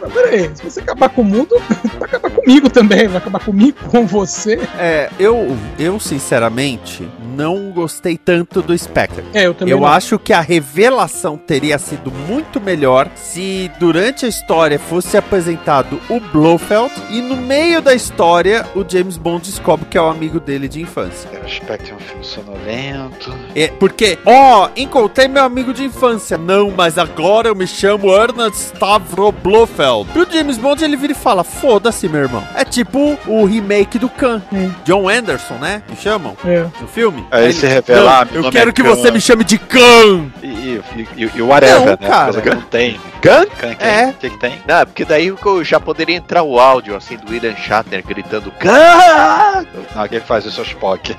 [0.01, 1.59] Mas Peraí, se você acabar com o mundo,
[1.99, 4.59] vai acabar comigo também, vai acabar comigo, com você.
[4.77, 9.23] É, eu, eu sinceramente não gostei tanto do Spectre.
[9.33, 9.87] É, eu também Eu não.
[9.87, 16.19] acho que a revelação teria sido muito melhor se durante a história fosse apresentado o
[16.19, 20.67] Blofeld e no meio da história o James Bond descobre que é o amigo dele
[20.67, 21.29] de infância.
[21.43, 23.33] O Spectre é um filme sonolento.
[23.55, 26.37] É, porque, ó, encontrei meu amigo de infância.
[26.37, 30.07] Não, mas agora eu me chamo Ernest Stavro Blofeld.
[30.15, 32.43] E o James Bond ele vira e fala: Foda-se, meu irmão.
[32.55, 34.41] É tipo o remake do Khan.
[34.53, 34.69] É.
[34.85, 35.81] John Anderson, né?
[35.89, 36.65] Me chamam É.
[36.79, 37.25] no filme.
[37.31, 38.89] Aí Ele- se revela, ah, eu quero é que Khan.
[38.95, 40.29] você me chame de Khan.
[40.43, 42.07] E, e, e, e o whatever, Não, né?
[42.07, 42.41] cara.
[42.41, 42.99] Que não tem.
[43.23, 43.45] Gun?
[43.57, 44.07] Can, que, É.
[44.09, 44.61] O que, que tem?
[44.67, 49.83] Não, porque daí já poderia entrar o áudio assim do William Shatner gritando Gun!
[49.95, 51.15] Não, quem faz isso é o Spock.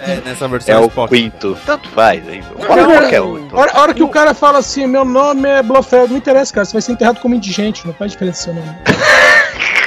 [0.00, 1.14] É, nessa versão É o Spock.
[1.14, 1.56] quinto.
[1.66, 2.22] Tanto faz.
[2.24, 3.48] Cara, Fala qualquer um.
[3.52, 6.64] A hora, hora que o cara fala assim, meu nome é Blofeld, não interessa, cara,
[6.64, 8.68] você vai ser enterrado como indigente, não faz diferença seu nome.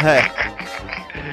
[0.04, 0.32] É.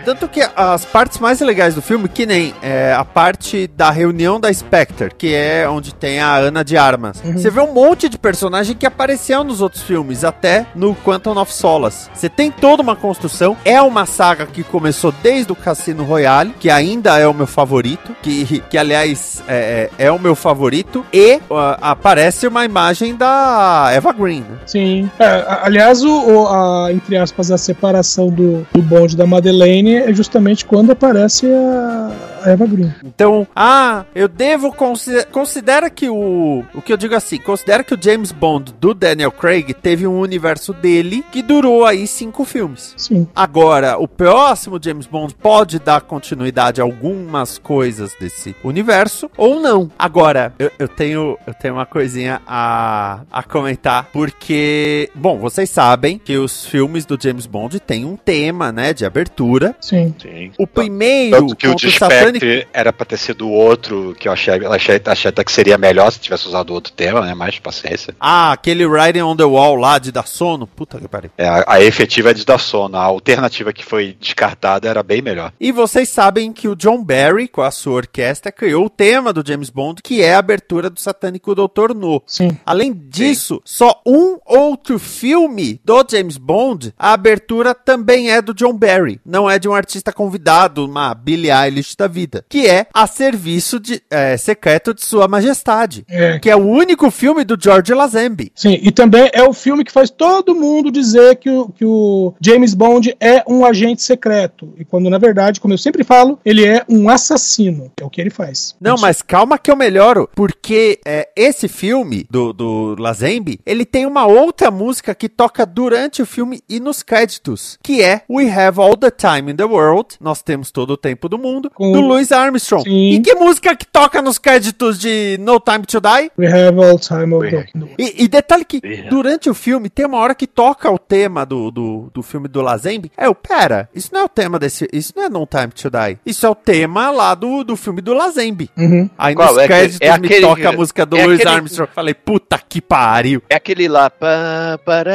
[0.08, 4.40] Tanto que as partes mais legais do filme, que nem é, a parte da reunião
[4.40, 7.20] da Spectre, que é onde tem a Ana de Armas.
[7.22, 7.34] Uhum.
[7.34, 11.52] Você vê um monte de personagem que apareceu nos outros filmes, até no Quantum of
[11.52, 12.08] Solace.
[12.14, 13.54] Você tem toda uma construção.
[13.66, 18.16] É uma saga que começou desde o Cassino Royale, que ainda é o meu favorito,
[18.22, 21.04] que, que aliás é, é é o meu favorito.
[21.12, 24.56] E uh, aparece uma imagem da Eva Green, né?
[24.64, 25.10] Sim.
[25.18, 30.12] É, aliás, o, o- a, entre aspas, a separação do, do bonde da Madeleine é
[30.12, 32.10] justamente quando aparece a,
[32.44, 32.92] a Eva Green.
[33.04, 35.26] Então, ah, eu devo considerar.
[35.26, 36.64] Considera que o.
[36.74, 40.18] O que eu digo assim, considera que o James Bond do Daniel Craig teve um
[40.18, 42.94] universo dele que durou aí cinco filmes.
[42.96, 43.26] Sim.
[43.34, 49.90] Agora, o próximo James Bond pode dar continuidade a algumas coisas desse universo ou não.
[49.98, 56.18] Agora, eu, eu tenho, eu tenho uma coisinha a, a comentar, porque, bom, vocês sabem
[56.18, 59.74] que os filmes do James Bond têm um tema, né, de abertura.
[59.80, 60.14] Sim.
[60.20, 60.52] Sim.
[60.58, 64.14] O primeiro, Tanto que o contra de o Satanic Spectre era pra ter sido outro,
[64.18, 67.34] que eu achei, achei, achei até que seria melhor se tivesse usado outro tema, né?
[67.34, 68.14] Mais paciência.
[68.18, 70.66] Ah, aquele Riding on the Wall lá de dar sono.
[70.66, 71.30] Puta que pariu.
[71.38, 72.96] É, a, a efetiva é de dar sono.
[72.96, 75.52] A alternativa que foi descartada era bem melhor.
[75.60, 79.46] E vocês sabem que o John Barry, com a sua orquestra, criou o tema do
[79.46, 82.22] James Bond, que é a abertura do Satânico Doutor No.
[82.26, 82.56] Sim.
[82.64, 88.74] Além disso, só um outro filme do James Bond, a abertura também é do John
[88.74, 89.20] Barry.
[89.24, 92.44] Não é de um artista convidado, uma Billie Eilish da vida.
[92.48, 96.04] Que é A Serviço de, é, Secreto de Sua Majestade.
[96.08, 96.38] É.
[96.38, 98.52] Que é o único filme do George Lazenby.
[98.54, 102.34] Sim, e também é o filme que faz todo mundo dizer que o, que o
[102.40, 104.74] James Bond é um agente secreto.
[104.78, 107.90] E quando, na verdade, como eu sempre falo, ele é um assassino.
[108.00, 108.74] É o que ele faz.
[108.80, 109.02] Não, Isso.
[109.02, 114.26] mas calma que eu melhoro, porque é, esse filme do, do Lazembe, ele tem uma
[114.26, 118.96] outra música que toca durante o filme e nos créditos, que é We Have All
[118.96, 122.32] the Time in the World, nós temos todo o tempo do mundo, Com- do Louis
[122.32, 122.84] Armstrong.
[122.84, 123.10] Sim.
[123.10, 126.30] E que música que toca nos créditos de No Time to Die?
[126.38, 127.66] We have all time of the...
[127.98, 131.70] E, e detalhe que durante o filme tem uma hora que toca o tema do,
[131.70, 133.10] do, do filme do Lazembe.
[133.16, 134.88] É, eu, pera, isso não é o tema desse.
[134.92, 136.18] Isso não é No Time to Die.
[136.24, 138.70] Isso é o tema lá do, do filme do Lazembe.
[138.76, 139.10] Uhum.
[139.18, 139.48] Aí Qual?
[139.48, 141.90] nos É aquele- créditos é me aquele- toca a música do é Louis aquele- Armstrong.
[141.94, 143.42] Falei, puta que pariu.
[143.50, 144.08] É aquele lá.
[144.10, 145.12] pá, pará,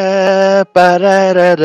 [0.62, 1.56] Esse pará.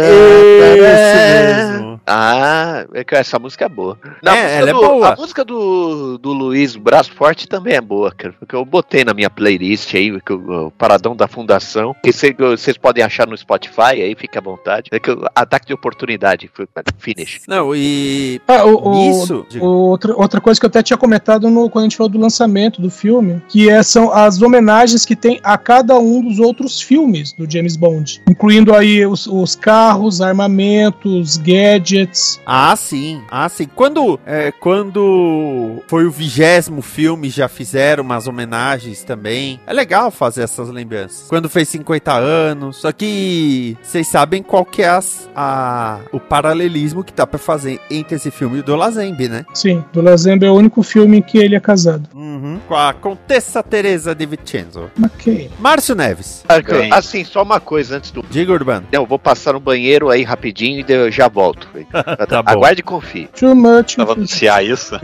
[0.78, 2.00] mesmo.
[2.06, 3.98] Ah, é essa música é boa.
[4.22, 5.08] Não, a É, música ela é do- boa.
[5.12, 8.34] A música do, do Luiz Braço Forte também é boa, cara.
[8.38, 12.34] Porque eu botei na minha playlist aí, que o, o Paradão da Fundação, que cê-
[12.38, 14.88] vocês podem achar no Spotify, aí fica à vontade.
[14.92, 16.66] É que o ataque de oportunidade, foi
[16.98, 17.40] finish.
[17.48, 18.40] Não, e.
[18.48, 21.84] Ah, o, o- Isso, o- outra, outra coisa que eu até tinha comentado no, quando
[21.84, 25.56] a gente falou do lançamento do filme, que é- são as homenagens que tem a
[25.58, 32.40] cada um dos outros filmes do James Bond, incluindo aí os, os carros, armamentos, gadgets.
[32.46, 33.22] Ah, sim.
[33.30, 33.66] Ah, sim.
[33.74, 39.60] Quando, é, quando foi o vigésimo filme, já fizeram umas homenagens também.
[39.66, 41.26] É legal fazer essas lembranças.
[41.28, 42.76] Quando fez 50 anos.
[42.78, 47.80] Só que vocês sabem qual que é as- a, o paralelismo que dá pra fazer
[47.90, 49.44] entre esse filme e o do Lazembe, né?
[49.54, 52.08] Sim, do Lazembe é o único filme em que ele é casado.
[52.14, 52.58] Uhum.
[52.66, 54.90] Com a Contessa Teresa de Vincenzo.
[55.04, 55.50] Ok.
[55.58, 56.44] Márcio Neves.
[56.66, 56.92] Bem.
[56.92, 58.22] Assim, só uma coisa antes do.
[58.30, 58.86] Diga, Urbano.
[58.92, 61.68] Não, eu vou passar no banheiro aí rapidinho e eu já volto.
[62.28, 62.47] Tá bom.
[62.52, 63.28] Aguarde e confie.
[63.38, 63.96] Too much.
[63.96, 64.98] Pra anunciar isso.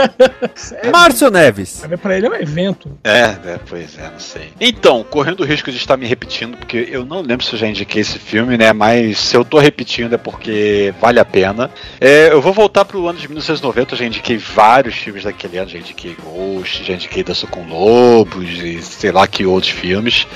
[0.92, 1.82] Márcio Neves.
[2.00, 2.98] Pra ele é um evento.
[3.02, 4.52] É, é, pois é, não sei.
[4.60, 7.66] Então, correndo o risco de estar me repetindo, porque eu não lembro se eu já
[7.66, 8.72] indiquei esse filme, né?
[8.72, 11.70] Mas se eu tô repetindo é porque vale a pena.
[12.00, 15.70] É, eu vou voltar pro ano de 1990, eu já indiquei vários filmes daquele ano,
[15.70, 20.26] já indiquei Ghost, já indiquei Dança com Lobos e sei lá que outros filmes.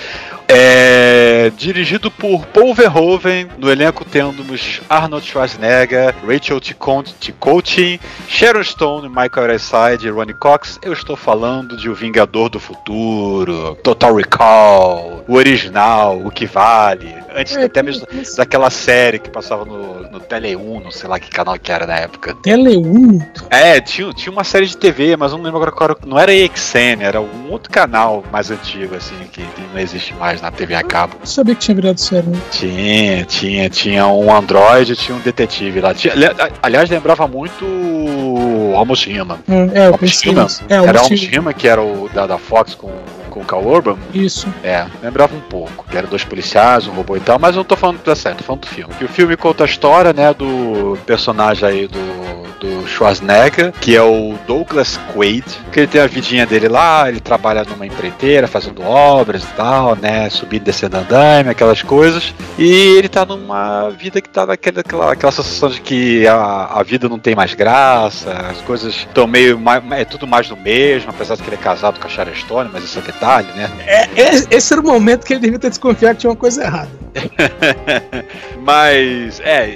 [0.46, 9.50] É, dirigido por Paul Verhoeven, no elenco temos Arnold Schwarzenegger, Rachel Ticotin, Sharon Stone, Michael
[9.50, 10.78] Ironside e Ronnie Cox.
[10.82, 17.14] Eu estou falando de O Vingador do Futuro, Total Recall, o original, o que vale,
[17.34, 21.18] antes É, até mesmo mas- daquela série que passava no, no Tele1, não sei lá
[21.18, 22.34] que canal que era na época.
[22.42, 23.24] Tele1?
[23.50, 25.98] É, tinha, tinha uma série de TV, mas eu não lembro agora qual era.
[26.06, 30.40] Não era EXN, era um outro canal mais antigo, assim, que, que não existe mais
[30.40, 31.16] na TV a cabo.
[31.20, 32.30] Eu sabia que tinha virado sério.
[32.30, 32.38] Né?
[32.50, 35.92] Tinha, tinha, tinha um Android, tinha um detetive lá.
[35.94, 36.13] Tinha-
[36.62, 39.38] aliás, lembrava muito o Almost Human.
[39.48, 40.44] Hum, É, pensei Human.
[40.44, 40.62] nisso.
[40.68, 42.92] É, era Almost Almost Human, que era o da, da Fox com o
[43.34, 43.98] com o Cal Urban?
[44.14, 44.46] Isso.
[44.62, 47.64] É, lembrava um pouco, que eram dois policiais, um robô e tal, mas eu não
[47.64, 48.94] tô falando da série, tô falando do filme.
[48.94, 54.02] Que o filme conta a história, né, do personagem aí do, do Schwarzenegger, que é
[54.02, 58.82] o Douglas Quaid, que ele tem a vidinha dele lá, ele trabalha numa empreiteira, fazendo
[58.82, 64.20] obras e tal, né, subindo e descendo andaime, aquelas coisas, e ele tá numa vida
[64.20, 68.30] que tá naquela aquela, aquela sensação de que a, a vida não tem mais graça,
[68.50, 71.58] as coisas estão meio, mais, é tudo mais do mesmo, apesar de que ele é
[71.58, 73.23] casado com a Sharon Stone, mas isso é detalhe,
[73.54, 73.70] né?
[73.86, 76.90] É, esse era o momento que ele devia ter desconfiado que tinha uma coisa errada.
[78.60, 79.68] Mas é,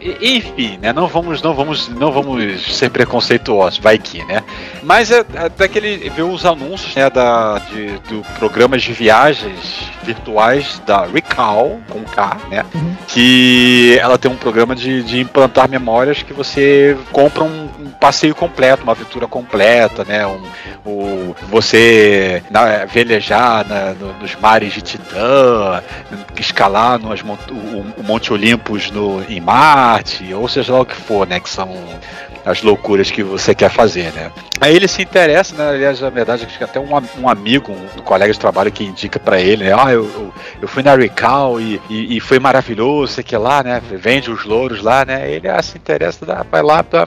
[0.00, 0.92] é, enfim, né?
[0.92, 4.42] Não vamos, não vamos, não vamos ser preconceituosos, vai que, né?
[4.82, 10.80] Mas é, é daquele vê os anúncios né, da de, do programas de viagens virtuais
[10.86, 12.64] da Recall com K, né?
[13.08, 17.68] Que ela tem um programa de, de implantar memórias que você compra um
[18.00, 20.26] passeio completo, uma aventura completa, né?
[20.26, 20.40] Um,
[20.84, 25.82] o, você na- velejar na- no- nos mares de Titã,
[26.38, 31.38] escalar o, o Monte Olympus no, em Marte, ou seja lá o que for, né?
[31.38, 31.68] Que são
[32.44, 34.30] as loucuras que você quer fazer, né?
[34.60, 35.70] Aí ele se interessa, né?
[35.70, 36.88] Aliás, na verdade, acho que até um,
[37.18, 39.72] um amigo, um colega de trabalho que indica pra ele, né?
[39.72, 43.62] Ah, eu, eu, eu fui na Recall e, e, e foi maravilhoso, sei que lá,
[43.62, 43.80] né?
[43.90, 45.30] Vende os louros lá, né?
[45.30, 47.06] Ele ah, se interessa, vai lá pra.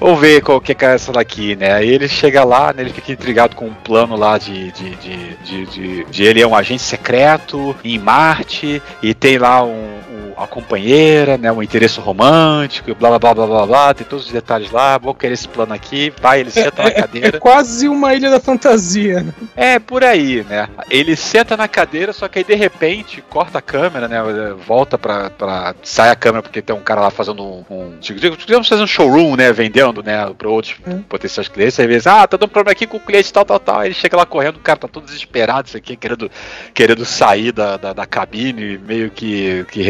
[0.00, 1.72] Vou ver qual que é essa daqui, né?
[1.72, 2.82] Aí ele chega lá, né?
[2.82, 4.70] Ele fica intrigado com um plano lá de.
[4.72, 9.62] de, de, de, de- de ele é um agente secreto em Marte e tem lá
[9.64, 10.07] um, um-
[10.42, 11.50] a companheira, né?
[11.52, 15.14] Um interesse romântico, blá blá blá blá blá blá, tem todos os detalhes lá, vou
[15.14, 17.40] querer esse plano aqui, vai, ele senta na É, é cadeira.
[17.40, 19.22] quase uma ilha da fantasia.
[19.22, 19.32] né?
[19.56, 20.68] É, por aí, né?
[20.90, 24.22] Ele senta na cadeira, só que aí de repente corta a câmera, né?
[24.66, 25.30] Volta pra.
[25.30, 27.64] pra sai a câmera porque tem um cara lá fazendo um.
[27.70, 29.52] um digamos fazer um showroom, né?
[29.52, 30.30] Vendendo, né?
[30.36, 30.76] Pra outros
[31.08, 31.78] potenciais clientes.
[31.80, 33.80] Aí diz, ah, tá dando um problema aqui com o cliente, tal, tal, tal.
[33.80, 36.30] Aí ele chega lá correndo, o cara tá todo desesperado, isso aqui, querendo,
[36.74, 39.82] querendo sair da, da, da cabine, meio que, que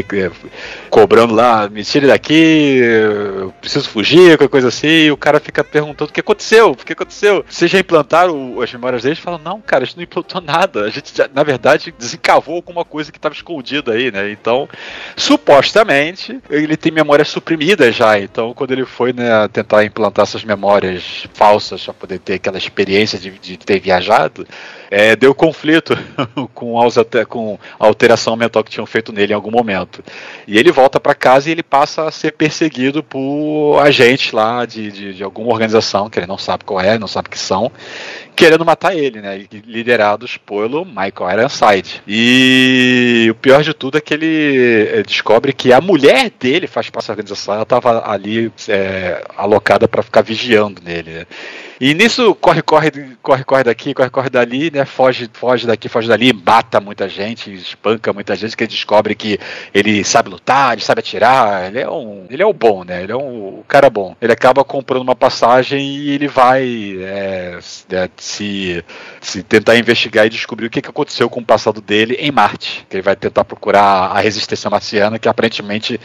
[0.90, 4.86] cobrando lá, me tire daqui, eu preciso fugir, qualquer coisa assim.
[4.88, 7.44] E o cara fica perguntando o que aconteceu, o que aconteceu.
[7.48, 9.18] Vocês já implantaram as memórias deles?
[9.18, 10.84] Falam, não, cara, a gente não implantou nada.
[10.84, 14.30] A gente, já, na verdade, desencavou alguma coisa que estava escondida aí, né?
[14.30, 14.68] Então,
[15.16, 18.18] supostamente, ele tem memórias suprimidas já.
[18.18, 23.18] Então, quando ele foi né, tentar implantar essas memórias falsas para poder ter aquela experiência
[23.18, 24.46] de, de ter viajado,
[24.90, 25.96] é, deu conflito
[26.54, 26.74] com,
[27.26, 30.02] com a alteração mental que tinham feito nele em algum momento.
[30.46, 34.90] E ele volta para casa e ele passa a ser perseguido por agentes lá de,
[34.90, 37.70] de, de alguma organização, que ele não sabe qual é, não sabe que são,
[38.38, 39.44] querendo matar ele, né?
[39.66, 42.00] Liderados pelo Michael Ironside.
[42.06, 47.08] E o pior de tudo é que ele descobre que a mulher dele faz parte
[47.08, 51.10] da organização, ela estava ali é, alocada para ficar vigiando nele.
[51.10, 51.26] né?
[51.80, 52.90] E nisso corre, corre,
[53.22, 54.84] corre, corre daqui, corre, corre dali, né?
[54.84, 59.38] Foge, foge daqui, foge dali, mata muita gente, espanca muita gente, que ele descobre que
[59.72, 62.26] ele sabe lutar, ele sabe atirar, ele é um.
[62.28, 63.04] Ele é o bom, né?
[63.04, 64.16] Ele é um, o cara bom.
[64.20, 67.58] Ele acaba comprando uma passagem e ele vai é,
[67.92, 68.84] é, se,
[69.20, 72.86] se tentar investigar e descobrir o que, que aconteceu com o passado dele em Marte.
[72.88, 75.98] Que ele vai tentar procurar a resistência marciana, que aparentemente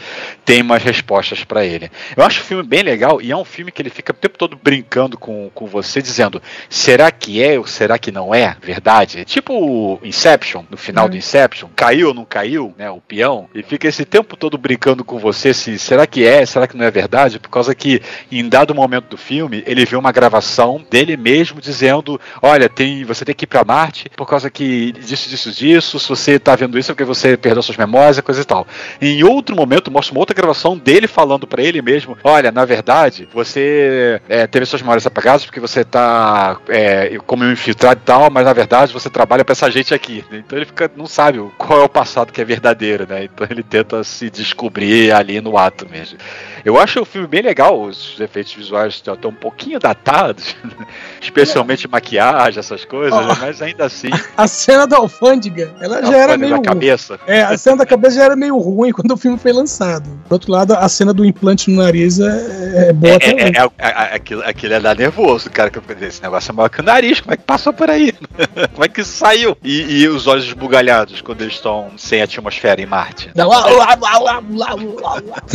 [0.44, 1.90] tem umas respostas pra ele.
[2.16, 4.38] Eu acho o filme bem legal e é um filme que ele fica o tempo
[4.38, 9.20] todo brincando com, com você, dizendo: será que é ou será que não é verdade?
[9.20, 12.90] É tipo o Inception, no final do Inception, caiu ou não caiu, né?
[12.90, 16.66] O peão, e fica esse tempo todo brincando com você se será que é, será
[16.66, 17.38] que não é verdade?
[17.38, 18.00] Por causa que
[18.32, 23.24] em dado momento do filme ele vê uma gravação dele mesmo dizendo: olha, tem, você
[23.24, 25.98] tem que ir pra Marte por causa que disso, disso, disso.
[25.98, 28.66] Se você tá vendo isso é porque você perdeu suas memórias, coisa e tal.
[29.00, 33.28] Em outro momento mostra uma outra gravação dele falando pra ele mesmo: olha, na verdade
[33.32, 38.30] você é, teve suas memórias apagadas porque você tá é, como um infiltrado e tal,
[38.30, 40.24] mas na verdade você trabalha pra essa gente aqui.
[40.30, 43.24] Então ele fica, não sabe qual é o passado que é verdadeiro, né?
[43.24, 46.18] Então ele tenta se descobrir ali no ato mesmo.
[46.64, 50.56] Eu acho o filme bem legal, os efeitos visuais estão um pouquinho datados,
[51.20, 53.36] especialmente maquiagem, essas coisas, né?
[53.40, 54.10] mas ainda assim.
[54.36, 56.56] A cena da alfândega, ela já era meio.
[56.56, 57.18] da cabeça.
[57.26, 60.08] É, a cena da cabeça já era meio ruim quando o filme foi lançado.
[60.28, 63.46] Por outro lado, a cena do implante no nariz é, é boa É, também.
[63.46, 65.70] é, é, é, é, aquilo, aquilo é dar nervoso, cara.
[65.70, 67.20] Que eu falei, esse negócio é maior que o nariz.
[67.20, 68.12] Como é que passou por aí?
[68.72, 69.56] como é que isso saiu?
[69.62, 73.30] E, e os olhos esbugalhados quando eles estão sem atmosfera em Marte.
[73.34, 75.42] Dá lá, lá, lá, lá, lá, lá.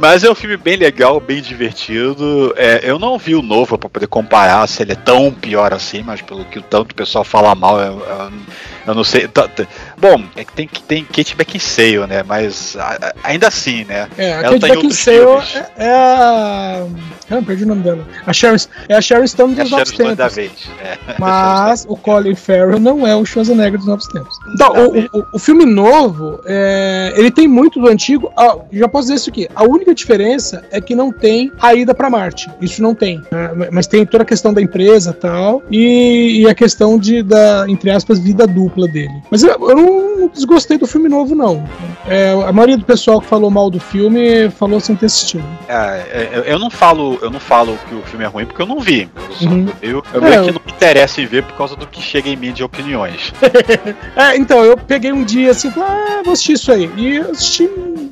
[0.00, 2.54] Mas é um filme bem legal, bem divertido.
[2.56, 6.04] É, eu não vi o novo pra poder comparar se ele é tão pior assim,
[6.04, 8.32] mas pelo que o tanto o pessoal fala mal, eu, eu-
[8.86, 9.28] eu não sei.
[9.28, 9.66] Tá- tá-
[9.98, 12.22] Bom, é que tem, tem Kate Beckinsale, né?
[12.26, 14.08] Mas a- ainda assim, né?
[14.16, 15.18] É, a Ela Kate tá Beckinsale
[15.78, 16.86] é, é a.
[17.30, 18.04] Ah, perdi o nome dela.
[18.26, 18.56] A Sharon,
[18.88, 20.34] é a Sharon Stone É dos Novos Sharon Stone da Tempos.
[20.36, 20.50] vez.
[21.10, 21.14] É.
[21.18, 24.36] Mas o Colin Farrell não é o Schwarzenegger dos Novos Tempos.
[24.54, 28.32] Então, Não, o, o- o filme novo, é, ele tem muito do antigo.
[28.36, 29.48] Ah, já posso dizer isso aqui.
[29.54, 32.50] A única diferença é que não tem a ida pra Marte.
[32.60, 33.22] Isso não tem.
[33.30, 33.68] né?
[33.70, 35.62] Mas tem toda a questão da empresa e tal.
[35.70, 39.12] E, e a questão de, da, entre aspas, vida dupla dele.
[39.30, 41.64] Mas eu, eu não desgostei do filme novo, não.
[42.06, 45.44] É, a maioria do pessoal que falou mal do filme falou sem ter assistido.
[45.68, 48.66] É, é, eu- não falo, eu não falo que o filme é ruim porque eu
[48.66, 49.08] não vi.
[49.16, 49.66] Eu, só, Uhum.
[49.82, 52.00] eu, eu É, meio eu- que não me interessa em ver por causa do que
[52.02, 53.32] chega em mim de opiniões.
[54.16, 56.90] É, então, eu peguei um dia assim, ah, vou assistir isso aí.
[56.96, 57.68] E assisti,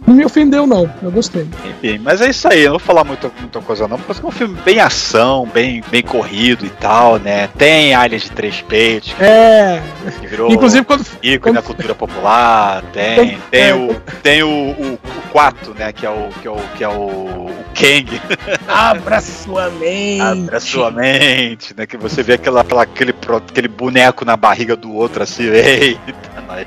[0.07, 0.91] não me ofendeu, não.
[1.03, 1.47] Eu gostei.
[1.65, 4.29] Enfim, mas é isso aí, eu não vou falar muita, muita coisa não, porque é
[4.29, 7.49] um filme bem ação, bem, bem corrido e tal, né?
[7.59, 9.83] Tem aliens de três peitos, É,
[10.21, 11.05] que virou inclusive quando.
[11.23, 15.93] ícone quando- da cultura popular, tem, tem é, o tem o, o, o Quato, né,
[15.93, 18.21] que é o que é o que é o, o Kang,
[18.67, 20.21] Abra sua mente.
[20.21, 23.15] abre a sua mente, né, que você vê aquela, aquela- aquele,
[23.49, 26.01] aquele boneco na barriga do outro assim, eita,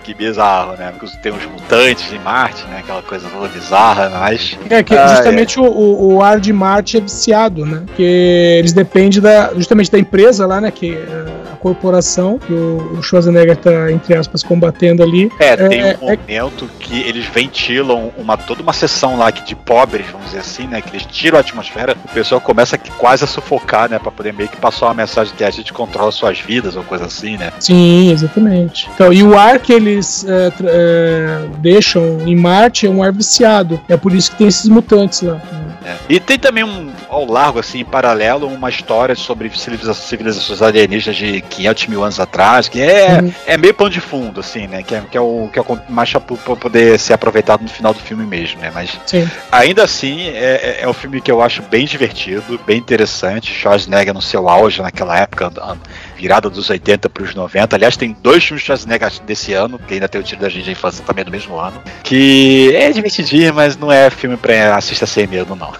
[0.04, 4.58] que bizarro, né, porque tem uns mutantes em Marte, né, aquela coisa toda bizarra, mas
[4.70, 7.84] É que Ah, justamente o, o, ar de Marte é viciado, né?
[7.86, 10.70] Porque eles dependem da, justamente da empresa lá, né?
[10.72, 15.32] Que é a corporação que o, o Schwarzenegger tá, entre aspas, combatendo ali.
[15.40, 19.56] É, tem É, um momento que eles ventilam uma, toda uma sessão lá que de
[19.56, 20.82] pobres, vamos dizer assim, né?
[20.82, 24.00] Que eles tiram a atmosfera, o pessoal começa quase a sufocar, né?
[24.00, 27.06] Pra poder meio que passar uma mensagem que a gente controla suas vidas ou coisa
[27.06, 27.52] assim, né?
[27.60, 28.90] Sim, exatamente.
[28.94, 33.80] Então, e o ar que eles é, é, deixam em Marte é um ar viciado.
[33.88, 35.42] É por isso que tem esses mutantes lá.
[35.92, 35.98] É.
[36.10, 41.16] E tem também um, ao largo, assim, em paralelo, uma história sobre civiliza- civilizações alienígenas
[41.18, 43.34] de 500 mil anos atrás, que é, Uhum.
[43.46, 44.84] é meio pano de fundo, assim, né?
[44.84, 46.22] Que é, que é o que é o mais pra
[46.56, 48.72] poder ser aproveitado no final do filme mesmo, né?
[48.74, 49.30] Mas Sim.
[49.52, 53.52] Ainda assim, é, é- é um filme que eu acho bem divertido, bem interessante.
[53.54, 55.50] Schwarzenegger no seu auge naquela época,
[56.22, 57.76] virada dos 80 para os 90.
[57.76, 60.66] Aliás, tem dois filmes de Schwarzenegger desse ano, que ainda tem o Tiro da Gente
[60.66, 61.82] da Infância também do mesmo ano.
[62.04, 65.72] Que é divertidinho, mas não é filme pra assistir sem medo, não.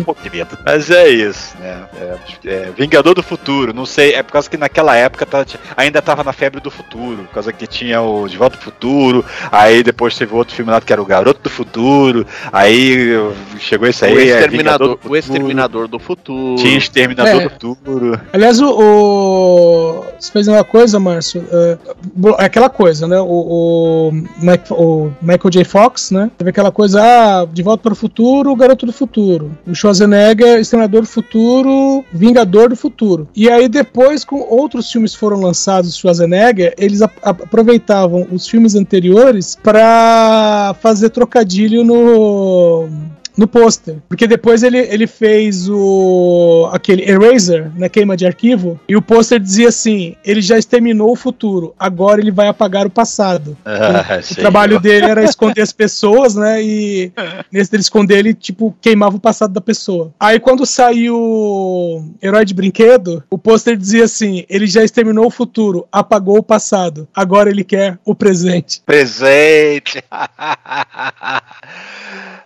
[0.00, 0.58] um pouco de medo.
[0.66, 1.84] Mas é isso, né?
[2.00, 2.16] É,
[2.48, 6.24] é, Vingador do Futuro, não sei, é por causa que naquela época tá- ainda tava
[6.24, 10.16] na febre do futuro, por causa que tinha o De Volta ao Futuro, aí depois
[10.16, 13.10] teve outro filme lá que era o Garoto do Futuro, aí
[13.60, 16.56] chegou esse aí, o, é, exterminador, Vingador do o Futuro, exterminador do futuro.
[16.62, 17.44] Tinha Exterminador É.
[17.44, 18.20] do Futuro.
[18.32, 19.19] Aliás, o, o-
[20.18, 21.44] Você fez uma coisa, Márcio.
[21.50, 21.78] É
[22.38, 23.20] é aquela coisa, né?
[23.20, 24.12] O, o,
[24.74, 25.64] o Michael J.
[25.64, 26.30] Fox, né?
[26.36, 29.56] Teve aquela coisa, ah, De Volta para o Futuro, o Garoto do Futuro.
[29.66, 33.28] O Schwarzenegger, Exterminador do Futuro, Vingador do Futuro.
[33.34, 40.74] E aí depois, com outros filmes foram lançados, Schwarzenegger, eles aproveitavam os filmes anteriores para
[40.80, 42.88] fazer trocadilho no
[43.40, 43.96] no pôster.
[44.06, 49.40] Porque depois ele, ele fez o aquele Eraser, na queima de arquivo, e o pôster
[49.40, 53.56] dizia assim: ele já exterminou o futuro, agora ele vai apagar o passado.
[53.64, 56.62] Ah, O sei trabalho dele era esconder as pessoas, né?
[56.62, 57.10] E
[57.50, 60.12] nesse dele esconder, ele, tipo, queimava o passado da pessoa.
[60.20, 65.88] Aí quando saiu Herói de Brinquedo, o pôster dizia assim: ele já exterminou o futuro,
[65.90, 68.82] apagou o passado, agora ele quer o presente.
[68.84, 70.04] Presente!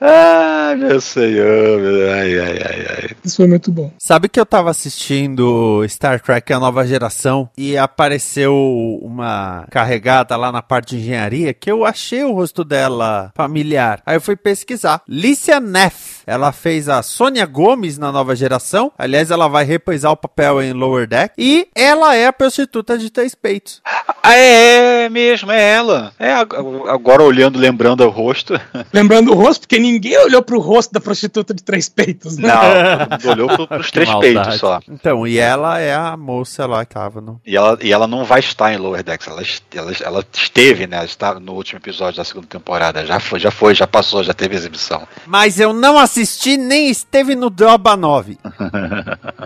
[0.01, 3.11] Ai, meu senhor, meu- ai, ai, ai, ai.
[3.24, 3.91] Isso foi muito bom.
[3.99, 8.55] Sabe que eu tava assistindo Star Trek A Nova Geração e apareceu
[9.03, 14.03] uma carregada lá na parte de engenharia que eu achei o rosto dela familiar.
[14.07, 15.03] Aí eu fui pesquisar.
[15.09, 16.22] Lícia Neff.
[16.26, 18.91] Ela fez a Sônia Gomes na Nova Geração.
[18.99, 21.35] Aliás, ela vai reprisar o papel em Lower Deck.
[21.37, 23.82] E ela é a prostituta de três peitos.
[24.22, 26.13] É, é mesmo, é ela.
[26.19, 26.55] É, ag-
[26.89, 28.55] agora olhando, lembrando o rosto.
[28.93, 32.49] Lembrando o rosto, porque ninguém olhou pro rosto da prostituta de três peitos, né?
[32.49, 34.59] Não, olhou pro, pros três Que peitos maldade.
[34.59, 34.81] só.
[34.89, 37.41] Então, e ela é a moça lá que tava no.
[37.47, 39.43] E ela, e ela não vai estar em Lower Decks, ela,
[39.75, 41.05] ela, ela esteve, né?
[41.05, 43.05] Está no último episódio da segunda temporada.
[43.07, 45.07] Já foi, já foi, já passou, já teve exibição.
[45.27, 48.39] Mas eu não assisti nem esteve no Droba 9.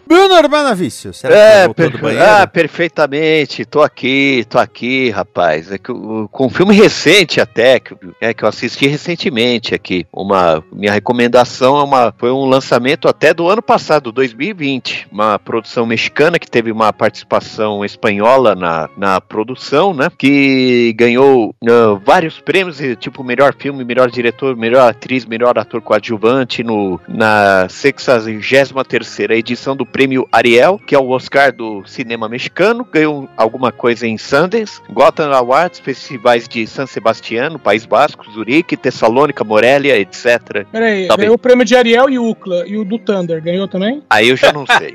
[0.07, 2.25] Bruno Urbanavício, será que É, voltou do per- banheiro?
[2.25, 3.65] ah, perfeitamente.
[3.65, 5.48] Tô aqui, tô aqui, rapaz.
[5.55, 5.93] É que
[6.31, 10.07] com um filme recente até, que, é, que eu assisti recentemente aqui.
[10.13, 15.09] Uma, minha recomendação é uma, foi um lançamento até do ano passado, 2020.
[15.11, 20.09] Uma produção mexicana que teve uma participação espanhola na, na produção, né?
[20.17, 26.63] Que ganhou ah, vários prêmios, tipo melhor filme, melhor diretor, melhor atriz, melhor ator coadjuvante
[26.63, 32.87] no, na 63ª edição do prêmio Ariel, que é o Oscar do cinema mexicano.
[32.91, 38.77] Ganhou alguma coisa em Sundance, Gotham Awards, festivais de San Sebastián, no País Basco, Zurique,
[38.77, 40.67] Tessalônica, Morelia, etc.
[40.71, 42.67] Peraí, Tá ganhou o prêmio de Ariel e Ucla.
[42.67, 44.03] E o do Thunder, ganhou também?
[44.11, 44.95] Aí eu já não sei.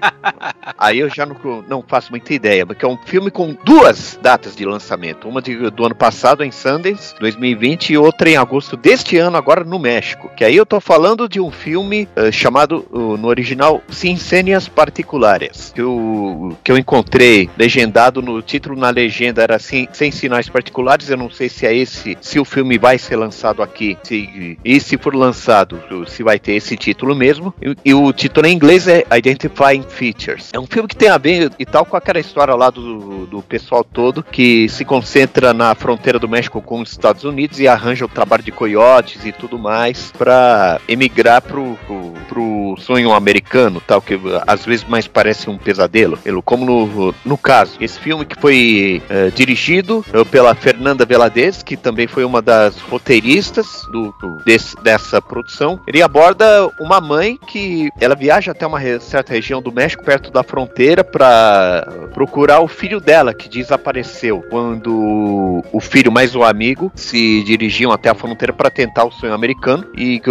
[0.77, 1.35] Aí eu já não,
[1.67, 5.27] não faço muita ideia, porque é um filme com duas datas de lançamento.
[5.27, 9.63] Uma de- do ano passado em Sundance, 2020, e outra em agosto deste ano, agora
[9.63, 10.29] no México.
[10.35, 15.71] Que aí eu tô falando de um filme eh, chamado, uh, no original, Sincênias Particulares.
[15.73, 21.09] Que eu, que eu encontrei legendado no título, na legenda era assim, Sem Sinais Particulares.
[21.09, 23.97] Eu não sei se é esse, se o filme vai ser lançado aqui.
[24.03, 27.53] Se, e se for lançado, se vai ter esse título mesmo.
[27.61, 30.49] E, e o título em inglês é Identifying Features.
[30.53, 33.41] É um filme que tem a ver e tal com aquela história lá do, do
[33.41, 38.05] pessoal todo que se concentra na fronteira do México com os Estados Unidos e arranja
[38.05, 44.01] o trabalho de coiotes e tudo mais pra emigrar pro, pro, pro sonho americano, tal,
[44.01, 46.17] que às vezes mais parece um pesadelo.
[46.45, 52.07] Como no, no caso, esse filme que foi eh, dirigido pela Fernanda Veladez, que também
[52.07, 55.79] foi uma das roteiristas do, do- desse- dessa produção.
[55.87, 60.43] Ele aborda uma mãe que ela viaja até uma certa região do México, perto da
[60.43, 67.43] fronteira, para procurar o filho dela que desapareceu quando o filho mais o amigo se
[67.43, 70.21] dirigiam até a fronteira para tentar o sonho americano e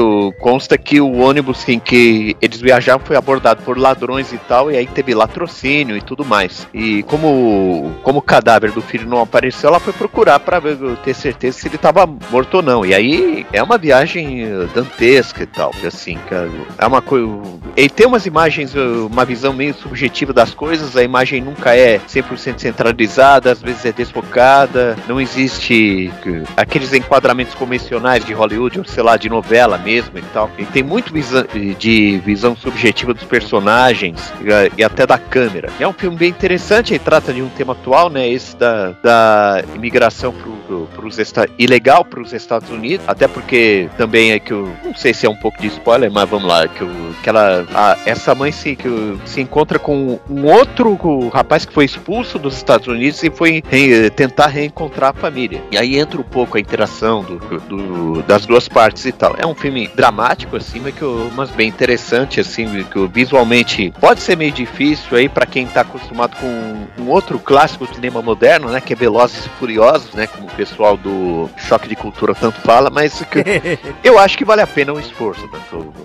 [0.41, 4.77] consta que o ônibus em que eles viajavam foi abordado por ladrões e tal e
[4.77, 9.72] aí teve latrocínio e tudo mais e como como o cadáver do filho não apareceu
[9.73, 10.61] ela foi procurar para
[11.03, 12.85] ter certeza se ele estava morto ou não.
[12.85, 17.27] E aí é uma viagem eh, dantesca e tal assim cara, é uma coisa
[17.77, 21.99] ele tem umas imagens eh, uma visão meio subjetiva das coisas a imagem nunca é
[21.99, 28.85] 100% centralizada às vezes é desfocada não existe eh, aqueles enquadramentos convencionais de Hollywood ou
[28.85, 30.51] sei lá de novela mesmo e tal.
[30.59, 31.13] E tem muito
[31.79, 35.71] de visão subjetiva dos personagens e, e até da câmera.
[35.81, 39.62] É um filme bem interessante ele trata de um tema atual né esse da, da
[39.75, 44.73] imigração pro, pro, esta- ilegal para os Estados Unidos até porque também é que eu
[44.85, 47.67] não sei se é um pouco de spoiler mas vamos lá que, o- que ela
[47.75, 52.39] a- essa mãe se, que o- se encontra com um outro rapaz que foi expulso
[52.39, 55.63] dos Estados Unidos e foi re- tentar reencontrar a família.
[55.71, 59.35] E aí entra um pouco a interação do, do- das duas partes e tal.
[59.39, 63.93] É um filme dramático assim mas que eu- mas bem interessante assim que eu- visualmente
[64.01, 68.21] pode ser meio difícil aí para quem tá acostumado com um outro clássico do cinema
[68.23, 72.61] moderno né que é Velozes Furiosos né como o pessoal do Choque de Cultura tanto
[72.61, 73.43] fala mas que
[74.03, 75.43] eu acho que vale a pena o esforço.
[75.53, 75.59] Né?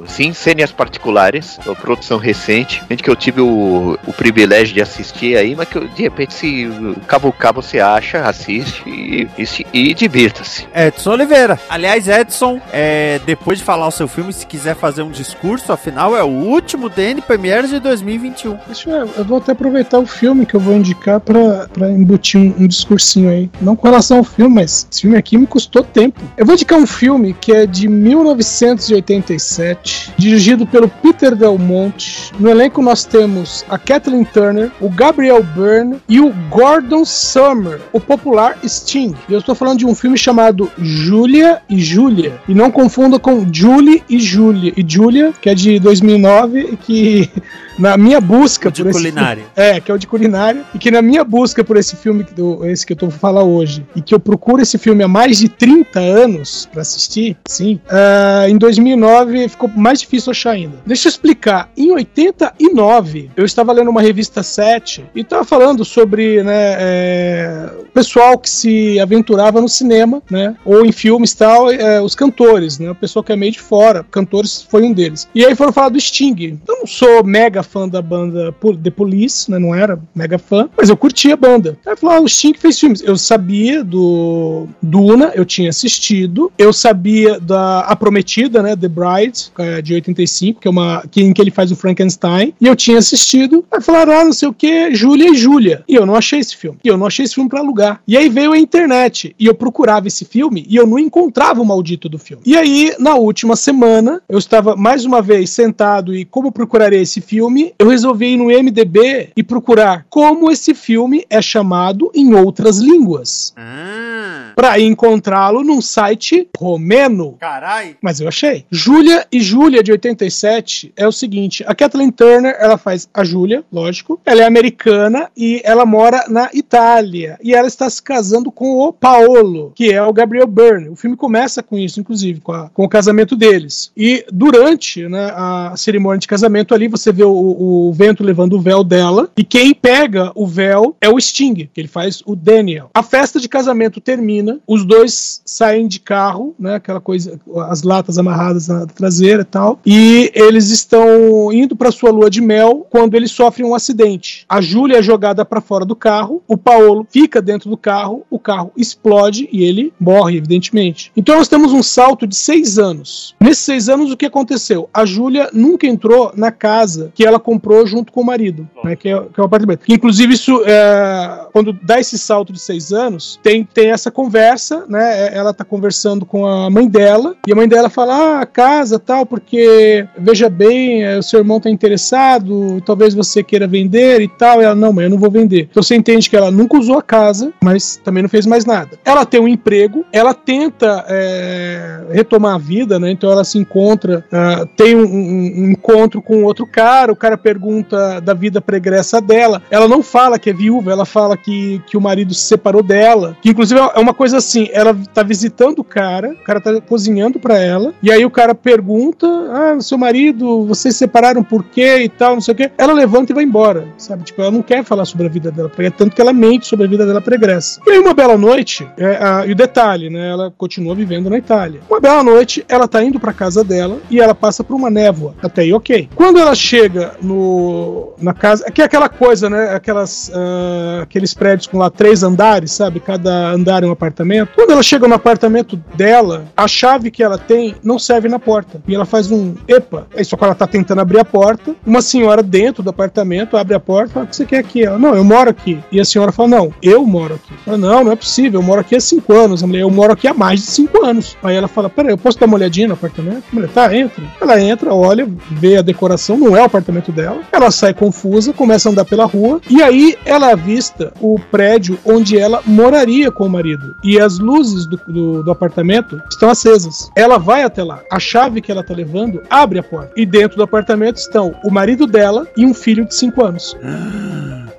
[0.08, 5.38] Sim, cenas particulares, uma produção recente, gente que eu tive o, o privilégio de assistir
[5.38, 6.70] aí, mas que eu, de repente se
[7.08, 10.68] cavucar você acha, assiste e, e, se- e divirta-se.
[10.74, 11.60] Edson Oliveira.
[11.70, 16.16] Aliás, Edson, é, depois de falar o seu filme, se quiser fazer um discurso, afinal
[16.16, 18.58] é o último DN Premiere de 2021.
[18.66, 22.40] Deixa eu, eu vou até aproveitar o filme que eu vou indicar pra, pra embutir
[22.40, 23.37] um, um discursinho aí.
[23.62, 26.20] Não com relação ao filme, mas esse filme aqui me custou tempo.
[26.36, 32.32] Eu vou indicar um filme que é de 1987, dirigido pelo Peter Del Monte.
[32.40, 38.00] No elenco nós temos a Kathleen Turner, o Gabriel Byrne e o Gordon Summer, o
[38.00, 39.16] popular Sting.
[39.30, 42.40] E eu estou falando de um filme chamado Julia e Julia.
[42.48, 44.74] E não confunda com Julie e Julia.
[44.76, 47.30] E Julia, que é de 2009 e que
[47.78, 49.44] na minha busca De por esse culinária.
[49.56, 52.26] é, que é o de culinária, e que na minha busca por esse filme,
[52.66, 55.50] esse que eu tô falar hoje, e que eu procuro esse filme há mais de
[55.50, 60.78] 30 anos pra assistir, sim, ah, em 2009 ficou mais difícil achar ainda.
[60.86, 61.70] Deixa eu explicar.
[61.76, 67.92] Em 89, eu estava lendo uma revista 7 e estava falando sobre, né, é, o
[67.92, 72.90] pessoal que se aventurava no cinema, né, ou em filmes tal, é, os cantores, né,
[72.92, 75.28] o pessoal que é meio de fora, cantores foi um deles.
[75.36, 76.62] E aí foram falar do Sting.
[76.66, 80.90] Eu não sou mega fã da banda The Police, né, não era mega fã, mas
[80.90, 81.78] eu curtia a banda.
[81.86, 83.02] Aí falou, ah, o Sting fez filmes.
[83.02, 89.52] Eu sabia do Duna, eu tinha assistido, eu sabia da A Prometida, né, The Bride,
[89.58, 92.76] é, de 85, que é uma que, em que ele faz o Frankenstein, e eu
[92.76, 93.66] tinha assistido.
[93.72, 95.84] Aí falaram, ah, não sei o que, Júlia e Júlia.
[95.88, 96.78] E eu não achei esse filme.
[96.84, 98.02] E eu não achei esse filme pra alugar.
[98.08, 101.66] E aí veio a internet, e eu procurava esse filme, e eu não encontrava o
[101.66, 102.44] maldito do filme.
[102.46, 107.22] E aí, na última semana, eu estava mais uma vez sentado e como procuraria esse
[107.22, 112.80] filme, eu resolvi ir no MDB e procurar como esse filme é chamado em outras
[112.80, 112.97] línguas.
[112.98, 117.36] Línguas Ah, pra encontrá-lo num site romeno.
[117.40, 117.96] carai.
[118.02, 118.66] Mas eu achei.
[118.72, 123.64] Júlia e Júlia de 87 é o seguinte: a Kathleen Turner, ela faz a Júlia,
[123.72, 124.20] lógico.
[124.26, 127.38] Ela é americana e ela mora na Itália.
[127.44, 130.90] E ela está se casando com o Paolo, que é o Gabriel Byrne.
[130.90, 133.92] O filme começa com isso, inclusive, com, a- com o casamento deles.
[133.96, 138.62] E durante né, a cerimônia de casamento ali, você vê o, o vento levando o
[138.62, 139.30] véu dela.
[139.38, 142.87] E quem pega o véu é o Sting, que ele faz o Daniel.
[142.98, 146.74] A festa de casamento termina, os dois saem de carro, né?
[146.74, 147.40] Aquela coisa,
[147.70, 149.80] as latas amarradas na traseira e tal.
[149.86, 154.48] E eles estão indo para sua lua de mel quando eles sofrem um acidente.
[154.50, 158.40] A Júlia é jogada para fora do carro, o Paolo fica dentro do carro, o
[158.40, 161.12] carro explode e ele morre, evidentemente.
[161.16, 163.36] Então nós temos um salto de seis anos.
[163.40, 164.90] Nesses seis anos, o que aconteceu?
[164.92, 169.08] A Júlia nunca entrou na casa que ela comprou junto com o marido, né, que,
[169.08, 169.84] é, que é o apartamento.
[169.88, 175.28] Inclusive, isso é, quando dá esse salto de seis anos, tem, tem essa conversa, né?
[175.28, 178.98] é- Ela tá conversando com a mãe dela, e a mãe dela fala: Ah, casa
[179.00, 184.28] tal, porque veja bem, é, o seu irmão tá interessado, talvez você queira vender e
[184.28, 184.62] tal.
[184.62, 185.68] E ela, não, mãe, eu não vou vender.
[185.70, 188.98] Então você entende que ela nunca usou a casa, mas também não fez mais nada.
[189.06, 193.12] Ela tem um emprego, ela tenta é, retomar a vida, né?
[193.12, 197.38] Então ela se encontra, ah, tem um, um- um encontro com outro cara, o cara
[197.38, 199.62] pergunta da vida pregressa dela.
[199.70, 203.38] Ela não fala que é viúva, ela fala que, que o marido se separou dela.
[203.42, 207.40] Que inclusive é uma coisa assim: ela tá visitando o cara, o cara tá cozinhando
[207.40, 212.00] pra ela, e aí o cara pergunta: Ah, seu marido, vocês se separaram por quê
[212.04, 212.72] e tal, não sei o quê.
[212.78, 214.24] Ela levanta e vai embora, sabe?
[214.24, 216.86] Tipo, ela não quer falar sobre a vida dela, pregressa, tanto que ela mente sobre
[216.86, 217.80] a vida dela pregressa.
[217.88, 220.30] E aí, uma bela noite, é, a- e o detalhe, né?
[220.30, 221.80] Ela continua vivendo na Itália.
[221.90, 225.34] Uma bela noite, ela tá indo pra casa dela e ela passa por uma névoa.
[225.42, 226.10] Até aí, ok.
[226.16, 229.70] Quando ela chega no, na casa, que é aquela coisa, né?
[229.76, 233.00] Aquelas, ah, aqueles prédios com lá três andares, sabe?
[233.00, 234.52] Cada andar é um apartamento.
[234.56, 238.82] Quando ela chega no apartamento dela, a chave que ela tem não serve na porta.
[238.88, 240.08] E ela faz um epa.
[240.16, 241.76] Aí só que ela tá tentando abrir a porta.
[241.86, 244.84] Uma senhora dentro do apartamento abre a porta e fala: O que você quer aqui?
[244.84, 245.80] Ela, não, eu moro aqui.
[245.92, 247.54] E a senhora fala: Não, eu moro aqui.
[247.66, 249.64] Ela, não, não é possível, eu moro aqui há cinco anos.
[249.64, 251.36] A mulher, eu moro aqui há mais de cinco anos.
[251.44, 253.44] Aí ela fala: Peraí, eu posso dar uma olhadinha no apartamento?
[253.52, 254.24] A mulher, tá, entra.
[254.40, 257.42] Ela entra, olha, vê a decoração, não é o apartamento dela.
[257.52, 259.60] Ela sai confusa, começa a andar pela rua.
[259.70, 263.96] E aí ela avista o prédio onde ela moraria com o marido.
[264.04, 267.10] E as luzes do, do, do apartamento estão acesas.
[267.16, 268.02] Ela vai até lá.
[268.12, 270.12] A chave que ela tá levando abre a porta.
[270.16, 273.76] E dentro do apartamento estão o marido dela e um filho de cinco anos.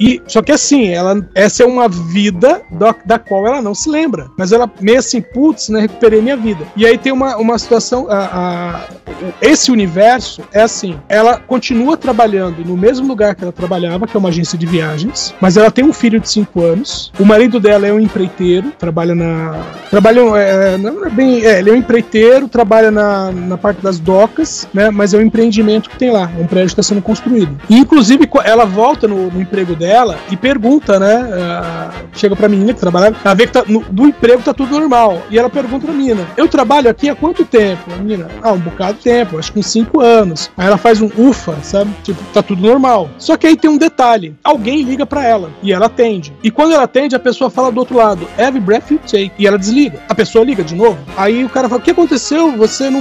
[0.00, 3.88] E só que assim, ela, essa é uma vida da, da qual ela não se
[3.88, 4.28] lembra.
[4.38, 6.64] Mas ela meio assim, putz, né, recuperei minha vida.
[6.76, 8.80] E aí tem uma, uma situação, a, a-
[9.40, 14.20] esse universo é assim, ela continua trabalhando no mesmo lugar que ela trabalhava, que é
[14.20, 17.12] uma agência de viagens, mas ela tem um filho de 5 anos.
[17.18, 21.70] O marido dela é um empreiteiro, trabalha na trabalha é, não é bem, é, ele
[21.70, 25.98] é um empreiteiro, trabalha na, na parte das docas, né, mas é um empreendimento que
[25.98, 27.58] tem lá, é um prédio que está sendo construído.
[27.68, 29.87] E inclusive ela volta no, no emprego dela
[30.30, 34.06] e pergunta, né, ah, chega pra menina que trabalha, ela vê que tá, no, do
[34.06, 35.22] emprego tá tudo normal.
[35.30, 37.92] E ela pergunta pra menina: Eu trabalho aqui há quanto tempo?
[37.92, 40.50] A menina: Ah, um bocado de tempo, acho que uns 5 anos.
[40.56, 41.90] Aí ela faz um ufa, sabe?
[42.02, 43.10] Tipo, tá tudo normal.
[43.18, 46.32] Só que aí tem um detalhe: alguém liga pra ela e ela atende.
[46.42, 49.32] E quando ela atende, a pessoa fala do outro lado: Every breath you take.
[49.38, 50.00] E ela desliga.
[50.08, 50.98] A pessoa liga de novo.
[51.16, 52.56] Aí o cara fala: O que aconteceu?
[52.56, 53.00] Você não.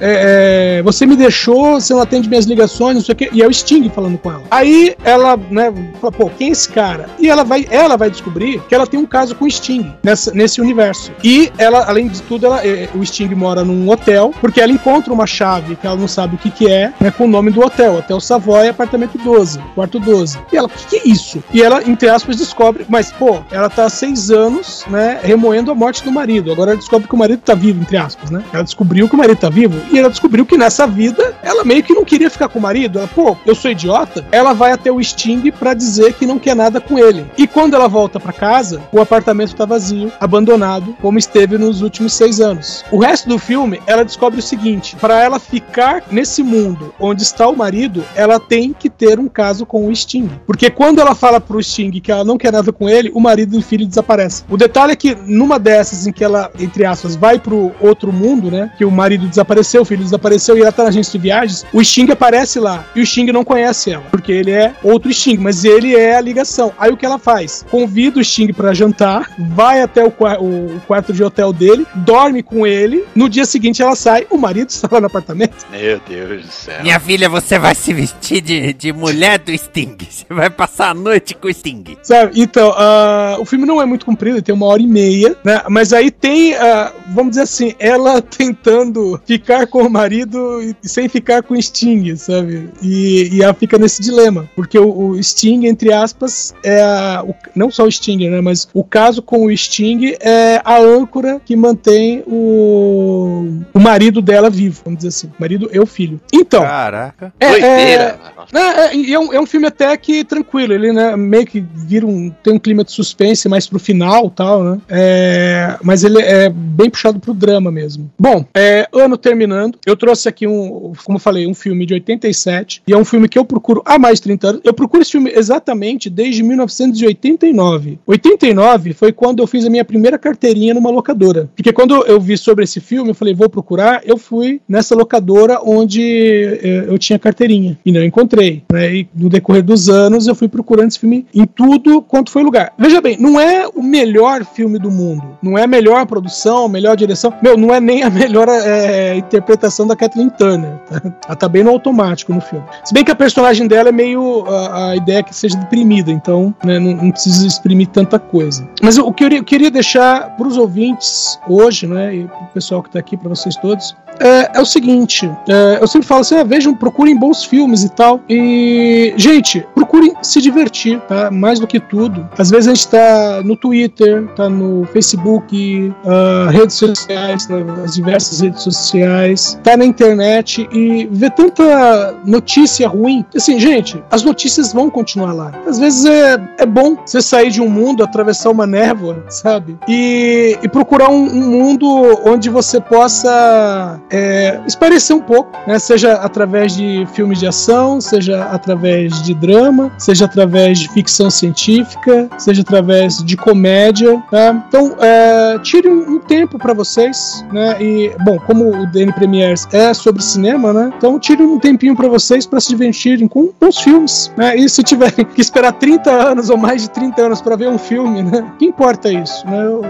[0.00, 3.30] é, é, você me deixou, você não atende minhas ligações, não sei o quê.
[3.32, 4.42] E é o Sting falando com ela.
[4.50, 7.08] Aí ela, né, fala, pô, quem é esse cara?
[7.18, 10.30] E ela vai, ela vai descobrir que ela tem um caso com o Sting nessa,
[10.34, 11.10] nesse universo.
[11.24, 15.10] E ela, além de tudo, ela, é, o Sting mora num hotel, porque ela encontra
[15.14, 17.64] uma chave que ela não sabe o que, que é, né, com o nome do
[17.64, 20.38] hotel, Hotel Savoy, apartamento 12, quarto 12.
[20.52, 21.42] E ela, o que, que é isso?
[21.54, 25.74] E ela, entre aspas, descobre, mas, pô, ela tá há seis anos, né, remoendo a
[25.74, 26.52] morte do marido.
[26.52, 28.44] Agora ela descobre que o marido tá vivo, entre aspas, né?
[28.52, 31.82] Ela descobriu que o marido tá vivo e ela descobriu que nessa vida ela meio
[31.82, 32.98] que não queria ficar com o marido.
[32.98, 34.24] Ela, pô, eu sou idiota.
[34.30, 37.26] Ela vai até o Sting pra dizer que não quer nada com ele.
[37.36, 42.12] E quando ela volta pra casa, o apartamento tá vazio, abandonado, como esteve nos últimos
[42.12, 42.84] seis anos.
[42.90, 47.48] O resto do filme, ela descobre o seguinte: para ela ficar nesse mundo onde está
[47.48, 50.30] o marido, ela tem que ter um caso com o Sting.
[50.46, 53.54] Porque quando ela fala pro Sting que ela não quer nada com ele, o marido
[53.54, 54.44] e o filho desaparecem.
[54.48, 58.50] O detalhe é que numa dessas em que ela, entre aspas, vai pro outro mundo,
[58.50, 58.72] né?
[58.76, 61.82] Que o marido desapareceu, o filho desapareceu e ela tá na agência de viagens, o
[61.82, 65.64] Sting aparece lá e o Sting não conhece ela, porque ele é outro Sting, mas
[65.64, 66.72] ele é a ligação.
[66.78, 67.64] Aí o que ela faz?
[67.70, 72.66] Convida o Sting para jantar, vai até o, o, quarto de hotel dele, dorme com
[72.66, 73.04] ele.
[73.14, 75.66] No dia seguinte ela sai, o marido está lá no apartamento.
[75.70, 76.82] Meu Deus do céu.
[76.82, 79.96] Minha filha, você vai se vestir de, de mulher do Sting.
[80.10, 81.96] Você vai passar a noite com o Sting.
[82.02, 82.40] Sabe?
[82.40, 85.62] Então, uh, o filme não é muito comprido, ele tem uma hora e meia, né?
[85.68, 91.08] Mas aí tem, uh, vamos dizer assim, ela tentando ficar com o marido e sem
[91.08, 92.68] ficar com o Sting, sabe?
[92.82, 97.34] E, e ela fica nesse dilema, porque o, o Sting, entre aspas, é a, o,
[97.54, 98.40] não só o Sting, né?
[98.40, 104.50] Mas o caso com o Sting é a âncora que mantém o, o marido dela
[104.50, 105.30] vivo, vamos dizer assim.
[105.38, 106.20] Marido e o filho.
[106.32, 106.62] Então.
[106.62, 107.32] Caraca.
[107.38, 108.20] É, Doideira.
[108.52, 111.60] É, é, é, é, um, é um filme até que tranquilo, ele né, meio que
[111.60, 112.30] vira um.
[112.42, 114.80] tem um clima de suspense mais pro final tal, né?
[114.88, 118.10] É, mas ele é bem puxado pro drama mesmo.
[118.18, 122.82] Bom, é, ano terminando, eu trouxe aqui um, como eu falei, um filme de 87,
[122.86, 124.60] e é um filme que eu procuro há mais de 30 anos.
[124.64, 125.69] Eu procuro esse filme exatamente
[126.10, 127.98] desde 1989.
[128.06, 131.50] 89 foi quando eu fiz a minha primeira carteirinha numa locadora.
[131.54, 135.60] Porque quando eu vi sobre esse filme, eu falei, vou procurar, eu fui nessa locadora
[135.62, 137.78] onde eh, eu tinha carteirinha.
[137.84, 138.62] E não encontrei.
[138.72, 138.94] Né?
[138.94, 142.72] E no decorrer dos anos eu fui procurando esse filme em tudo quanto foi lugar.
[142.78, 145.22] Veja bem, não é o melhor filme do mundo.
[145.42, 147.32] Não é a melhor produção, melhor direção.
[147.42, 150.78] Meu, não é nem a melhor é, interpretação da Kathleen Turner.
[150.88, 151.02] Tá?
[151.26, 152.64] Ela tá bem no automático no filme.
[152.84, 154.44] Se bem que a personagem dela é meio.
[154.46, 158.68] A, a ideia é que seja deprimida, então né, não, não, precisa exprimir tanta coisa.
[158.82, 162.82] Mas o que eu queria deixar para os ouvintes hoje, né, e para o pessoal
[162.82, 166.36] que está aqui, para vocês todos, é, é o seguinte: é, eu sempre falo assim,
[166.36, 168.20] ah, vejam, procurem bons filmes e tal.
[168.28, 171.30] E, gente, procurem se divertir, tá?
[171.30, 172.28] Mais do que tudo.
[172.38, 177.94] Às vezes a gente tá no Twitter, tá no Facebook, uh, redes sociais, né, as
[177.94, 183.24] diversas redes sociais, tá na internet e vê tanta notícia ruim.
[183.34, 185.49] Assim, gente, as notícias vão continuar lá.
[185.66, 189.78] Às vezes é, é bom você sair de um mundo, atravessar uma névoa, sabe?
[189.88, 191.86] E, e procurar um, um mundo
[192.24, 195.78] onde você possa é, esparecer um pouco, né?
[195.78, 202.28] Seja através de filmes de ação, seja através de drama, seja através de ficção científica,
[202.38, 204.64] seja através de comédia, tá?
[204.68, 207.76] Então, é, tire um, um tempo para vocês, né?
[207.80, 210.92] E, bom, como o DN Premiers é sobre cinema, né?
[210.96, 214.56] Então, tire um tempinho para vocês para se divertirem com bons filmes, né?
[214.56, 217.78] E se tiverem que esperar 30 anos ou mais de 30 anos para ver um
[217.78, 218.52] filme, né?
[218.58, 219.66] Que importa isso, né?
[219.66, 219.80] O,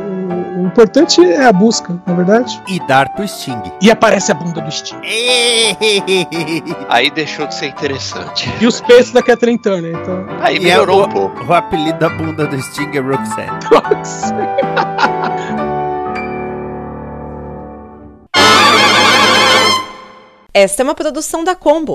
[0.60, 2.62] o importante é a busca, na é verdade.
[2.68, 3.60] E dar pro Sting.
[3.82, 5.00] E aparece parece a bunda do Steve.
[6.88, 8.52] Aí deixou de ser interessante.
[8.60, 10.26] E os peitos da Catherine Turner, então.
[10.40, 11.44] Aí e melhorou é o, um pouco.
[11.44, 13.50] O apelido da bunda do Sting é Roxanne.
[13.72, 14.50] Roxanne.
[20.52, 21.94] Esta é uma produção da Combo.